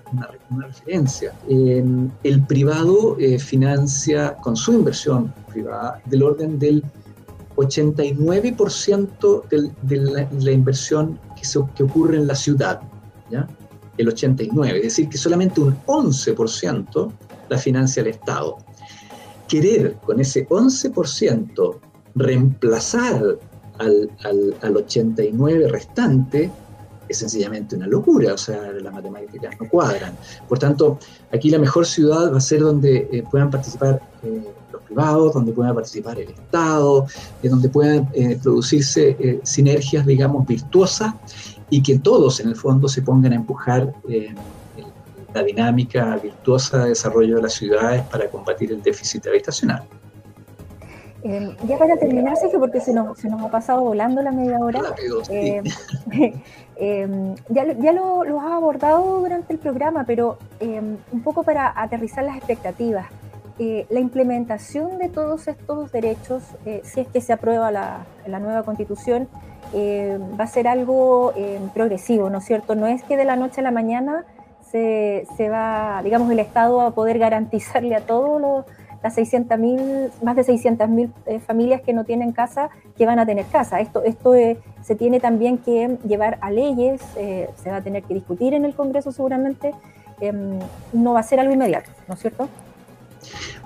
una 0.49 0.67
referencia, 0.67 1.33
em, 1.49 2.09
el 2.23 2.41
privado 2.43 3.17
financia 3.39 4.37
con 4.37 4.55
su 4.55 4.71
inversión 4.71 5.33
privada 5.51 6.01
del 6.05 6.23
orden 6.23 6.57
del 6.57 6.85
89% 7.57 9.43
de 9.81 9.97
la, 9.97 10.29
la, 10.39 10.51
inversión 10.51 11.19
que, 11.35 11.43
se, 11.43 11.59
que 11.75 11.83
ocurre 11.83 12.15
en 12.15 12.27
la 12.27 12.35
ciudad. 12.35 12.79
¿ya? 13.29 13.45
El 13.99 14.07
89, 14.07 14.77
es 14.77 14.83
decir, 14.83 15.09
que 15.09 15.17
solamente 15.17 15.59
un 15.59 15.77
11% 15.85 17.11
la 17.49 17.57
financia 17.57 18.01
el 18.01 18.07
Estado. 18.07 18.57
Querer 19.47 19.95
con 20.05 20.19
ese 20.21 20.47
11% 20.47 21.79
reemplazar 22.15 23.37
al, 23.77 24.09
al, 24.61 24.77
89 24.77 25.67
restante 25.67 26.49
es 27.09 27.17
sencillamente 27.17 27.75
una 27.75 27.87
locura, 27.87 28.33
o 28.33 28.37
sea, 28.37 28.71
las 28.71 28.93
matemáticas 28.93 29.55
no 29.59 29.67
cuadran. 29.67 30.15
Por 30.47 30.59
tanto, 30.59 30.99
aquí 31.33 31.49
la 31.49 31.59
mejor 31.59 31.85
ciudad 31.85 32.31
va 32.31 32.37
a 32.37 32.41
ser 32.41 32.61
donde 32.61 33.09
eh, 33.11 33.23
puedan 33.29 33.49
participar 33.49 34.01
eh, 34.23 34.43
los 34.71 34.81
privados, 34.83 35.33
donde 35.33 35.51
pueda 35.51 35.73
participar 35.73 36.19
el 36.19 36.29
Estado, 36.29 37.05
eh, 37.41 37.49
donde 37.49 37.67
puedan 37.67 38.09
producirse 38.43 39.41
sinergias, 39.43 40.05
digamos, 40.05 40.45
virtuosas 40.47 41.13
y 41.69 41.81
que 41.83 41.99
todos 41.99 42.39
en 42.39 42.49
el 42.49 42.55
fondo 42.55 42.87
se 42.87 43.01
pongan 43.01 43.33
a 43.33 43.35
empujar 43.35 43.93
eh, 44.07 44.33
la 45.33 45.43
dinámica 45.43 46.15
virtuosa 46.17 46.83
de 46.83 46.89
desarrollo 46.89 47.35
de 47.37 47.41
las 47.43 47.53
ciudades 47.53 48.01
para 48.03 48.27
combatir 48.29 48.71
el 48.71 48.81
déficit 48.81 49.27
habitacional. 49.27 49.83
Eh, 51.21 51.55
ya 51.67 51.77
para 51.77 51.97
terminar, 51.97 52.37
Sergio, 52.37 52.59
porque 52.59 52.79
se 52.79 52.93
nos, 52.93 53.19
se 53.19 53.27
nos 53.29 53.41
ha 53.41 53.51
pasado 53.51 53.81
volando 53.81 54.21
la 54.21 54.31
media 54.31 54.57
hora. 54.59 54.81
Eh, 55.29 55.61
em, 56.77 57.35
ya 57.49 57.73
ya 57.73 57.91
lo, 57.91 58.23
lo, 58.23 58.39
has 58.39 58.53
abordado 58.53 59.19
durante 59.19 59.51
el 59.51 59.59
programa, 59.59 60.05
pero 60.05 60.37
em, 60.61 60.97
un 61.11 61.21
poco 61.21 61.43
para 61.43 61.73
aterrizar 61.75 62.23
las 62.23 62.37
expectativas. 62.37 63.07
Eh, 63.59 63.85
la 63.89 63.99
implementación 63.99 64.97
de 64.97 65.09
todos 65.09 65.47
estos 65.47 65.91
derechos, 65.91 66.43
si 66.83 67.01
es 67.01 67.07
que 67.07 67.19
se 67.19 67.33
aprueba 67.33 67.71
la, 67.71 68.05
nueva 68.25 68.63
constitución, 68.63 69.27
va 69.73 70.43
a 70.45 70.47
ser 70.47 70.67
algo 70.67 71.33
progresivo, 71.73 72.29
¿no 72.29 72.37
es 72.37 72.45
cierto? 72.45 72.75
No 72.75 72.87
es 72.87 73.03
que 73.03 73.17
de 73.17 73.25
la 73.25 73.35
noche 73.35 73.61
a 73.61 73.63
la 73.63 73.71
mañana 73.71 74.25
se, 74.71 75.27
se 75.35 75.49
va, 75.49 76.01
digamos, 76.03 76.31
el 76.31 76.39
Estado 76.39 76.81
a 76.81 76.91
poder 76.91 77.19
garantizarle 77.19 77.95
a 77.95 78.01
todos 78.01 78.39
los 78.39 78.65
las 79.03 79.17
600.000, 79.17 80.11
más 80.23 80.35
de 80.35 80.43
600.000 80.43 81.11
eh, 81.25 81.39
familias 81.39 81.81
que 81.81 81.93
no 81.93 82.03
tienen 82.03 82.31
casa, 82.31 82.69
que 82.97 83.05
van 83.05 83.19
a 83.19 83.25
tener 83.25 83.45
casa. 83.45 83.79
Esto, 83.79 84.03
esto 84.03 84.35
eh, 84.35 84.57
se 84.81 84.95
tiene 84.95 85.19
también 85.19 85.57
que 85.57 85.97
llevar 86.05 86.37
a 86.41 86.51
leyes, 86.51 87.01
eh, 87.17 87.49
se 87.55 87.69
va 87.69 87.77
a 87.77 87.81
tener 87.81 88.03
que 88.03 88.13
discutir 88.13 88.53
en 88.53 88.65
el 88.65 88.75
Congreso 88.75 89.11
seguramente, 89.11 89.73
em, 90.19 90.59
no 90.91 91.13
va 91.13 91.21
a 91.21 91.23
ser 91.23 91.39
algo 91.39 91.53
inmediato, 91.53 91.89
¿no 92.07 92.15
es 92.15 92.19
cierto? 92.19 92.49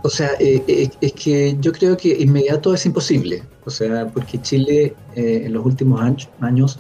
O 0.03 0.09
sea, 0.09 0.31
es 0.39 1.13
que 1.13 1.57
yo 1.59 1.71
creo 1.71 1.95
que 1.95 2.09
inmediato 2.09 2.73
es 2.73 2.85
imposible, 2.85 3.43
o 3.65 3.69
sea, 3.69 4.07
porque 4.07 4.41
Chile 4.41 4.95
en 5.15 5.53
los 5.53 5.65
últimos 5.65 6.01
años 6.41 6.79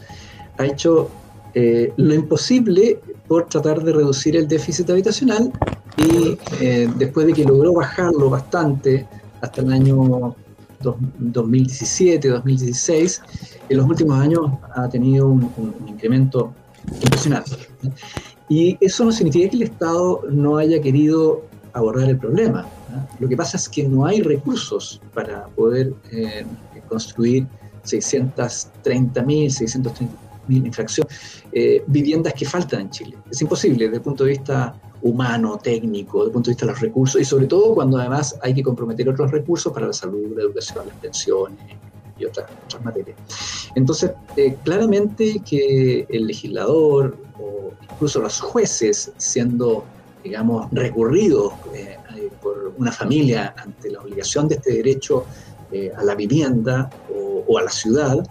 ha 0.57 0.65
hecho 0.65 1.09
lo 1.53 2.13
imposible 2.13 2.99
por 3.27 3.47
tratar 3.47 3.83
de 3.83 3.93
reducir 3.93 4.35
el 4.35 4.47
déficit 4.47 4.89
habitacional 4.89 5.51
y 5.97 6.37
eh, 6.59 6.89
después 6.97 7.27
de 7.27 7.33
que 7.33 7.43
logró 7.43 7.73
bajarlo 7.73 8.29
bastante 8.29 9.07
hasta 9.41 9.61
el 9.61 9.71
año 9.71 10.35
2017, 11.19 12.27
2016, 12.27 13.21
en 13.69 13.77
los 13.77 13.87
últimos 13.87 14.19
años 14.19 14.51
ha 14.75 14.89
tenido 14.89 15.29
un, 15.29 15.49
incremento 15.87 16.53
impresionante. 17.01 17.51
Y 18.49 18.77
eso 18.81 19.05
no 19.05 19.11
significa 19.11 19.49
que 19.49 19.55
el 19.55 19.63
Estado 19.63 20.21
no 20.29 20.57
haya 20.57 20.81
querido 20.81 21.43
abordar 21.73 22.09
el 22.09 22.17
problema. 22.17 22.67
Lo 23.19 23.27
que 23.27 23.35
pasa 23.35 23.57
es 23.57 23.67
que 23.67 23.83
no 23.83 24.05
hay 24.05 24.21
recursos 24.21 25.01
para 25.13 25.45
poder 25.47 25.93
eh, 26.11 26.45
construir 26.87 27.47
630.000, 27.83 29.23
630.000 29.23 30.07
infracción, 30.47 31.07
eh, 31.51 31.83
viviendas 31.87 32.33
que 32.33 32.45
faltan 32.45 32.81
en 32.81 32.89
Chile. 32.89 33.17
Es 33.29 33.41
imposible 33.41 33.85
desde 33.85 33.97
el 33.97 34.01
punto 34.01 34.23
de 34.23 34.31
vista 34.31 34.75
humano, 35.01 35.57
técnico, 35.61 36.19
desde 36.19 36.29
el 36.29 36.33
punto 36.33 36.49
de 36.49 36.53
vista 36.53 36.65
de 36.65 36.71
los 36.71 36.81
recursos, 36.81 37.21
y 37.21 37.25
sobre 37.25 37.47
todo 37.47 37.73
cuando 37.75 37.97
además 37.97 38.37
hay 38.41 38.53
que 38.53 38.63
comprometer 38.63 39.09
otros 39.09 39.31
recursos 39.31 39.71
para 39.73 39.87
la 39.87 39.93
salud, 39.93 40.33
la 40.35 40.43
educación, 40.43 40.87
las 40.87 40.97
pensiones 40.97 41.77
y 42.17 42.25
otras, 42.25 42.49
otras 42.65 42.83
materias. 42.83 43.17
Entonces, 43.75 44.11
eh, 44.37 44.55
claramente 44.63 45.41
que 45.45 46.05
el 46.09 46.27
legislador 46.27 47.17
o 47.39 47.71
incluso 47.91 48.21
los 48.21 48.39
jueces, 48.39 49.11
siendo, 49.17 49.83
digamos, 50.23 50.67
recurridos 50.71 51.53
eh, 51.73 51.97
por 52.41 52.73
una 52.77 52.91
familia 52.91 53.53
ante 53.57 53.91
la 53.91 54.01
obligación 54.01 54.47
de 54.47 54.55
este 54.55 54.73
derecho 54.73 55.25
a 55.97 56.03
la 56.03 56.13
vivienda 56.13 56.87
o, 57.11 57.43
o 57.47 57.57
a 57.57 57.63
la 57.63 57.69
ciudad, 57.71 58.23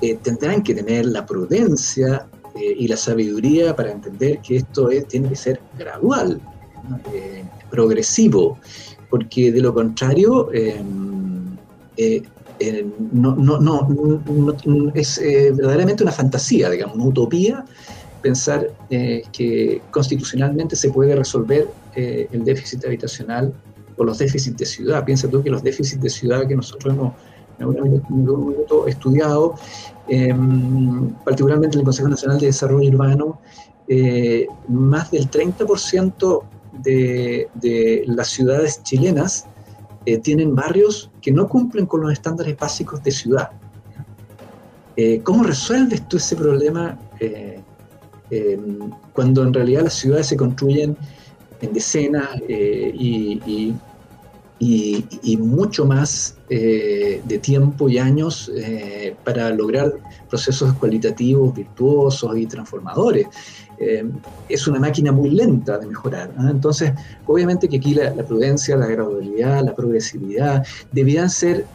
eh, 0.00 0.18
tendrán 0.22 0.62
que 0.62 0.74
tener 0.74 1.06
la 1.06 1.24
prudencia 1.24 2.26
eh, 2.54 2.74
y 2.76 2.88
la 2.88 2.96
sabiduría 2.96 3.74
para 3.74 3.90
entender 3.90 4.40
que 4.40 4.56
esto 4.56 4.90
tiene 5.08 5.30
que 5.30 5.36
ser 5.36 5.60
gradual, 5.78 6.40
eh, 7.14 7.44
progresivo, 7.70 8.58
porque 9.08 9.50
de 9.50 9.60
lo 9.62 9.72
contrario 9.72 10.50
no, 13.12 13.36
no, 13.36 13.60
no, 13.60 14.92
es 14.94 15.20
verdaderamente 15.56 16.02
una 16.02 16.12
fantasía, 16.12 16.68
digamos, 16.68 16.96
una 16.96 17.06
utopía 17.06 17.64
pensar 18.28 18.60
que 19.36 19.80
constitucionalmente 19.90 20.74
se 20.74 20.88
puede 20.90 21.14
resolver 21.14 21.68
el 21.94 22.42
déficit 22.44 22.84
habitacional 22.84 23.52
o 23.96 24.04
los 24.04 24.18
déficits 24.18 24.56
de 24.56 24.66
ciudad. 24.66 25.04
Piensa 25.04 25.28
tú 25.28 25.42
que 25.42 25.50
los 25.50 25.62
déficits 25.62 26.02
de 26.02 26.10
ciudad 26.10 26.48
que 26.48 26.56
nosotros 26.56 26.94
hemos 26.94 27.12
en 27.58 27.66
algún 27.66 27.76
momento 28.40 28.88
estudiado 28.88 29.54
Em, 30.08 31.10
particularmente 31.24 31.76
en 31.76 31.80
el 31.80 31.84
Consejo 31.84 32.08
Nacional 32.08 32.38
de 32.38 32.46
Desarrollo 32.46 32.90
Urbano, 32.90 33.40
eh, 33.88 34.46
más 34.68 35.10
del 35.10 35.30
30% 35.30 36.42
de, 36.82 37.48
de, 37.54 38.04
las 38.06 38.28
ciudades 38.28 38.82
chilenas 38.82 39.46
eh, 40.04 40.18
tienen 40.18 40.54
barrios 40.54 41.10
que 41.22 41.32
no 41.32 41.48
cumplen 41.48 41.86
con 41.86 42.02
los 42.02 42.12
estándares 42.12 42.56
básicos 42.56 43.02
de 43.02 43.10
ciudad. 43.10 43.50
Eh, 44.96 45.20
¿Cómo 45.22 45.42
resuelves 45.42 46.06
tú 46.08 46.18
ese 46.18 46.36
problema 46.36 46.98
em, 48.36 48.90
cuando 49.12 49.42
en 49.42 49.52
realidad 49.52 49.82
las 49.84 49.94
ciudades 49.94 50.26
se 50.26 50.36
construyen 50.36 50.96
en 51.60 51.72
decenas 51.72 52.28
y 52.48 53.74
y, 54.58 55.36
mucho 55.36 55.84
más 55.84 56.36
eh, 56.48 57.20
de 57.24 57.38
tiempo 57.38 57.88
y 57.88 57.98
años 57.98 58.50
eh, 58.54 59.14
para 59.24 59.50
lograr 59.50 59.92
procesos 60.28 60.72
cualitativos, 60.74 61.54
virtuosos 61.54 62.36
y 62.36 62.46
transformadores. 62.46 63.26
Eh, 63.78 64.04
es 64.48 64.66
una 64.68 64.78
máquina 64.78 65.10
muy 65.10 65.30
lenta 65.30 65.78
de 65.78 65.86
mejorar. 65.86 66.30
Entonces, 66.38 66.92
obviamente 67.26 67.68
que 67.68 67.78
aquí 67.78 67.94
la, 67.94 68.12
prudencia, 68.14 68.76
la 68.76 68.86
gradualidad, 68.86 69.64
la 69.64 69.74
progresividad 69.74 70.64
debían 70.92 71.28
ser 71.28 71.66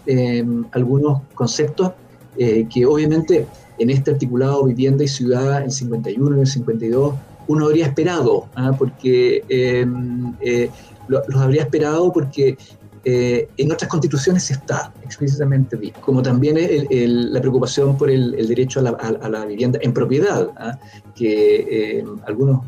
algunos 0.71 1.21
conceptos 1.33 1.91
que 2.37 2.85
obviamente 2.85 3.45
en 3.79 3.89
este 3.89 4.11
articulado 4.11 4.65
vivienda 4.65 5.03
y 5.03 5.07
ciudad, 5.07 5.63
en 5.63 5.71
51 5.71 6.37
y 6.37 6.39
el 6.41 6.47
52, 6.47 7.15
uno 7.47 7.65
habría 7.65 7.87
esperado, 7.87 8.47
¿ah? 8.55 8.73
porque 8.77 9.43
los 11.07 11.41
habría 11.41 11.63
esperado 11.63 12.13
porque 12.13 12.57
eh, 13.05 13.47
en 13.55 13.71
otras 13.71 13.89
constituciones 13.89 14.51
está 14.51 14.93
explícitamente 15.03 15.77
como 16.01 16.21
también 16.21 16.57
la 17.31 17.39
preocupación 17.39 17.97
por 17.97 18.09
el, 18.09 18.47
derecho 18.47 18.81
a 18.81 19.29
la, 19.29 19.45
vivienda 19.45 19.79
en 19.81 19.93
propiedad, 19.93 20.49
¿ah? 20.57 20.77
que 21.15 21.99
eh, 21.99 22.05
algunos 22.27 22.61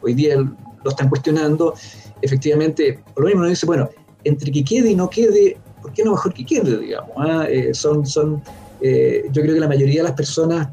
hoy 0.00 0.14
día 0.14 0.36
lo 0.36 0.90
están 0.90 1.08
cuestionando, 1.08 1.74
efectivamente, 2.22 3.00
por 3.14 3.24
lo 3.24 3.26
mismo 3.26 3.40
uno 3.40 3.50
dice, 3.50 3.66
bueno, 3.66 3.90
entre 4.22 4.52
que 4.52 4.64
quede 4.64 4.92
y 4.92 4.94
no 4.94 5.10
quede, 5.10 5.56
¿por 5.82 5.92
qué 5.92 6.04
no 6.04 6.12
mejor 6.12 6.32
que 6.32 6.46
quede, 6.46 6.78
digamos? 6.78 7.10
¿ah? 7.16 7.46
Eh, 7.48 7.74
son, 7.74 8.04
son, 8.86 9.32
yo 9.32 9.42
creo 9.42 9.54
que 9.54 9.60
la 9.60 9.68
mayoría 9.68 10.02
de 10.02 10.08
las 10.08 10.16
personas 10.16 10.68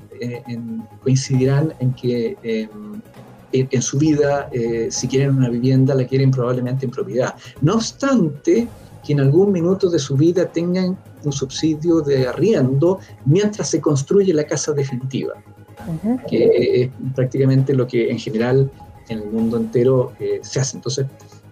coincidirán 1.04 1.74
en 1.80 1.94
que 1.94 2.38
en, 3.54 3.82
su 3.82 3.98
vida, 3.98 4.50
eh, 4.52 4.88
si 4.90 5.08
quieren 5.08 5.38
una 5.38 5.50
vivienda, 5.50 5.94
la 5.96 6.06
quieren 6.06 6.32
probablemente 6.32 6.86
en 6.86 6.92
propiedad. 6.92 7.36
No 7.62 7.76
obstante, 7.76 8.68
que 9.06 9.14
en 9.14 9.20
algún 9.20 9.52
minuto 9.52 9.90
de 9.90 10.00
su 10.00 10.16
vida 10.16 10.46
tengan 10.46 10.98
un 11.24 11.32
subsidio 11.32 12.02
de 12.02 12.28
arriendo 12.28 13.00
mientras 13.26 13.70
se 13.70 13.80
construye 13.80 14.34
la 14.34 14.46
casa 14.46 14.72
definitiva, 14.72 15.34
que 16.28 16.84
es 16.84 16.90
prácticamente 17.16 17.74
lo 17.74 17.86
que 17.86 18.10
en 18.10 18.18
general 18.18 18.72
en 19.10 19.20
el 19.20 19.30
mundo 19.30 19.58
entero 19.58 20.14
eh, 20.20 20.40
se 20.42 20.60
hace. 20.60 20.78
Entonces, 20.78 21.06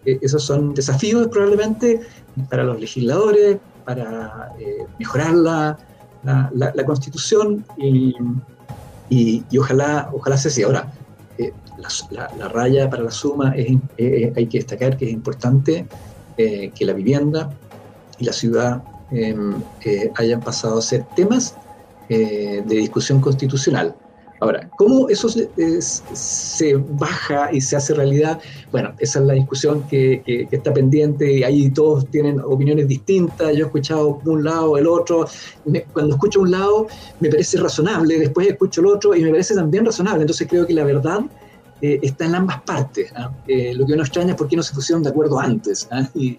eh, 0.05 0.17
esos 0.21 0.43
son 0.43 0.73
desafíos 0.73 1.27
probablemente 1.27 2.01
para 2.49 2.63
los 2.63 2.79
legisladores, 2.79 3.57
para 3.85 4.53
mejorar 4.97 5.77
la, 6.23 6.51
la, 6.53 6.85
constitución 6.85 7.65
y, 7.77 8.15
y, 9.09 9.57
ojalá, 9.57 10.09
ojalá 10.13 10.37
se 10.37 10.49
sea. 10.49 10.67
Ahora, 10.67 10.91
la, 12.37 12.47
raya 12.49 12.89
para 12.89 13.03
la 13.03 13.11
suma 13.11 13.53
es, 13.55 13.71
eh, 13.71 13.79
eh, 13.97 14.33
hay 14.35 14.45
que 14.47 14.59
destacar 14.59 14.97
que 14.97 15.05
es 15.05 15.11
importante 15.11 15.85
eh, 16.37 16.71
que 16.73 16.85
la 16.85 16.93
vivienda 16.93 17.51
y 18.19 18.25
la 18.25 18.33
ciudad 18.33 18.83
em, 19.11 19.55
hayan 20.15 20.39
pasado 20.41 20.77
a 20.77 20.81
ser 20.81 21.05
temas 21.15 21.55
de 22.09 22.63
discusión 22.67 23.21
constitucional. 23.21 23.95
Ahora, 24.41 24.67
¿cómo 24.75 25.07
eso 25.07 25.29
se, 25.29 26.75
baja 26.75 27.53
y 27.53 27.61
se 27.61 27.75
hace 27.75 27.93
realidad? 27.93 28.39
Bueno, 28.71 28.91
esa 28.97 29.19
es 29.19 29.25
la 29.25 29.33
discusión 29.33 29.83
que, 29.87 30.47
está 30.51 30.73
pendiente 30.73 31.31
y 31.31 31.43
ahí 31.43 31.69
todos 31.69 32.07
tienen 32.09 32.39
opiniones 32.39 32.87
distintas. 32.87 33.55
Yo 33.55 33.65
he 33.65 33.67
escuchado 33.67 34.19
un 34.25 34.43
lado, 34.43 34.77
el 34.77 34.87
otro. 34.87 35.27
cuando 35.93 36.15
escucho 36.15 36.41
un 36.41 36.49
lado 36.49 36.87
me 37.19 37.29
parece 37.29 37.59
razonable, 37.59 38.17
después 38.17 38.47
escucho 38.47 38.81
el 38.81 38.87
otro 38.87 39.15
y 39.15 39.23
me 39.23 39.29
parece 39.29 39.53
también 39.53 39.85
razonable. 39.85 40.21
Entonces 40.21 40.47
creo 40.49 40.65
que 40.65 40.73
la 40.73 40.85
verdad 40.85 41.21
eh, 41.83 41.99
está 42.01 42.25
en 42.25 42.33
ambas 42.33 42.61
partes. 42.61 43.13
¿ah? 43.15 43.31
Eh, 43.47 43.75
lo 43.75 43.85
que 43.85 43.93
uno 43.93 44.01
extraña 44.01 44.31
es 44.31 44.37
por 44.37 44.47
qué 44.47 44.55
no 44.55 44.63
se 44.63 44.73
pusieron 44.73 45.03
de 45.03 45.09
acuerdo 45.09 45.39
antes 45.39 45.87
¿ah? 45.91 46.09
y, 46.15 46.37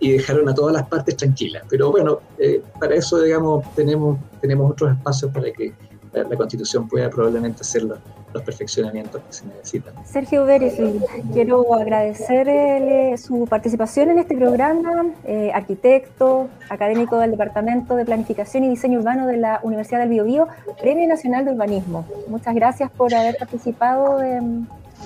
dejaron 0.00 0.48
a 0.48 0.54
todas 0.54 0.72
las 0.72 0.86
partes 0.86 1.18
tranquilas. 1.18 1.64
Pero 1.68 1.90
bueno, 1.90 2.20
eh, 2.38 2.62
para 2.80 2.94
eso, 2.94 3.20
digamos, 3.20 3.62
tenemos, 3.74 4.18
tenemos 4.40 4.70
otros 4.70 4.92
espacios 4.92 5.30
para 5.32 5.52
que 5.52 5.74
la, 6.12 6.36
Constitución 6.36 6.88
pueda 6.88 7.08
probablemente 7.10 7.62
hacer 7.62 7.82
los, 7.82 7.98
perfeccionamientos 8.44 9.20
que 9.22 9.32
se 9.32 9.46
necesitan. 9.46 9.92
Sergio 10.06 10.46
Beresville, 10.46 11.04
quiero 11.34 11.74
agradecerle 11.74 13.18
su 13.18 13.46
participación 13.46 14.10
en 14.10 14.18
este 14.20 14.34
programa, 14.34 15.04
eh, 15.24 15.50
arquitecto, 15.52 16.48
académico 16.70 17.18
del 17.18 17.32
Departamento 17.32 17.94
de 17.94 18.06
Planificación 18.06 18.64
y 18.64 18.70
Diseño 18.70 19.00
Urbano 19.00 19.26
de 19.26 19.36
la 19.36 19.60
Universidad 19.62 20.00
del 20.00 20.08
Biobío, 20.08 20.48
Premio 20.80 21.06
Nacional 21.06 21.44
de 21.44 21.52
Urbanismo. 21.52 22.06
Muchas 22.28 22.54
gracias 22.54 22.90
por 22.90 23.14
haber 23.14 23.36
participado 23.36 24.18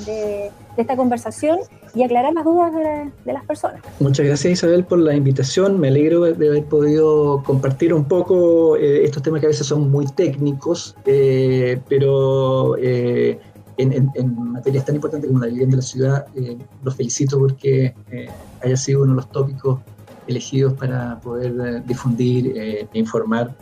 de 0.04 0.50
esta 0.76 0.96
conversación 0.96 1.60
y 1.94 2.02
aclarar 2.02 2.34
las 2.34 2.44
dudas 2.44 2.72
de, 2.74 3.32
las 3.32 3.44
personas. 3.46 3.80
Muchas 4.00 4.26
gracias 4.26 4.52
Isabel 4.52 4.84
por 4.84 4.98
la 4.98 5.14
invitación. 5.14 5.80
Me 5.80 5.88
alegro 5.88 6.20
de 6.22 6.48
haber 6.48 6.64
podido 6.66 7.42
compartir 7.42 7.94
un 7.94 8.04
poco 8.04 8.76
eh, 8.76 9.04
estos 9.04 9.22
temas 9.22 9.40
que 9.40 9.46
a 9.46 9.48
veces 9.48 9.66
son 9.66 9.90
muy 9.90 10.06
técnicos, 10.06 10.94
eh, 11.06 11.80
pero 11.88 12.76
eh, 12.76 13.38
en, 13.78 14.52
materias 14.52 14.84
tan 14.84 14.96
importantes 14.96 15.28
como 15.28 15.40
la 15.40 15.46
vivienda 15.46 15.76
de 15.76 15.82
la 15.82 15.86
ciudad, 15.86 16.26
los 16.82 16.94
felicito 16.94 17.38
porque 17.38 17.94
haya 18.62 18.76
sido 18.76 19.02
uno 19.02 19.12
de 19.12 19.16
los 19.16 19.30
tópicos 19.30 19.80
elegidos 20.26 20.74
para 20.74 21.20
poder 21.20 21.84
difundir 21.84 22.56
e 22.56 22.88
informar 22.94 23.54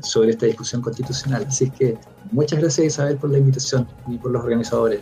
sobre 0.00 0.30
esta 0.30 0.46
discusión 0.46 0.82
constitucional. 0.82 1.44
Así 1.46 1.70
que 1.70 1.96
muchas 2.32 2.60
gracias 2.60 2.86
Isabel 2.86 3.16
por 3.16 3.30
la 3.30 3.38
invitación 3.38 3.86
y 4.08 4.18
por 4.18 4.32
los 4.32 4.42
organizadores. 4.42 5.00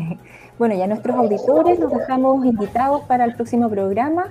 Bueno, 0.60 0.74
ya 0.74 0.86
nuestros 0.86 1.16
auditores 1.16 1.78
los 1.78 1.90
dejamos 1.90 2.44
invitados 2.44 3.00
para 3.04 3.24
el 3.24 3.34
próximo 3.34 3.70
programa. 3.70 4.26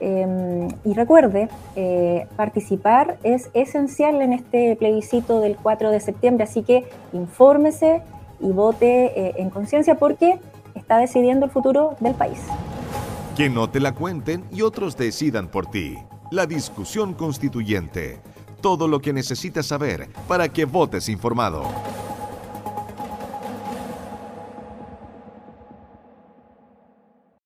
Em, 0.00 0.68
y 0.82 0.94
recuerde, 0.94 1.50
eh, 1.76 2.26
participar 2.36 3.18
es 3.22 3.50
esencial 3.52 4.22
en 4.22 4.32
este 4.32 4.76
plebiscito 4.76 5.40
del 5.40 5.56
4 5.56 5.90
de 5.90 6.00
septiembre, 6.00 6.44
así 6.44 6.62
que 6.62 6.84
infórmese 7.12 8.00
y 8.40 8.50
vote 8.50 9.12
eh, 9.14 9.34
en 9.36 9.50
conciencia 9.50 9.96
porque 9.96 10.38
está 10.74 10.96
decidiendo 10.96 11.44
el 11.44 11.52
futuro 11.52 11.96
del 12.00 12.14
país. 12.14 12.38
Que 13.36 13.50
no 13.50 13.68
te 13.68 13.78
la 13.78 13.92
cuenten 13.92 14.44
y 14.50 14.62
otros 14.62 14.96
decidan 14.96 15.48
por 15.48 15.66
ti. 15.66 15.98
La 16.30 16.46
discusión 16.46 17.14
constituyente. 17.14 18.20
Todo 18.62 18.88
lo 18.88 19.00
que 19.00 19.12
necesitas 19.12 19.66
saber 19.66 20.08
para 20.26 20.48
que 20.48 20.64
votes 20.64 21.08
informado. 21.08 21.64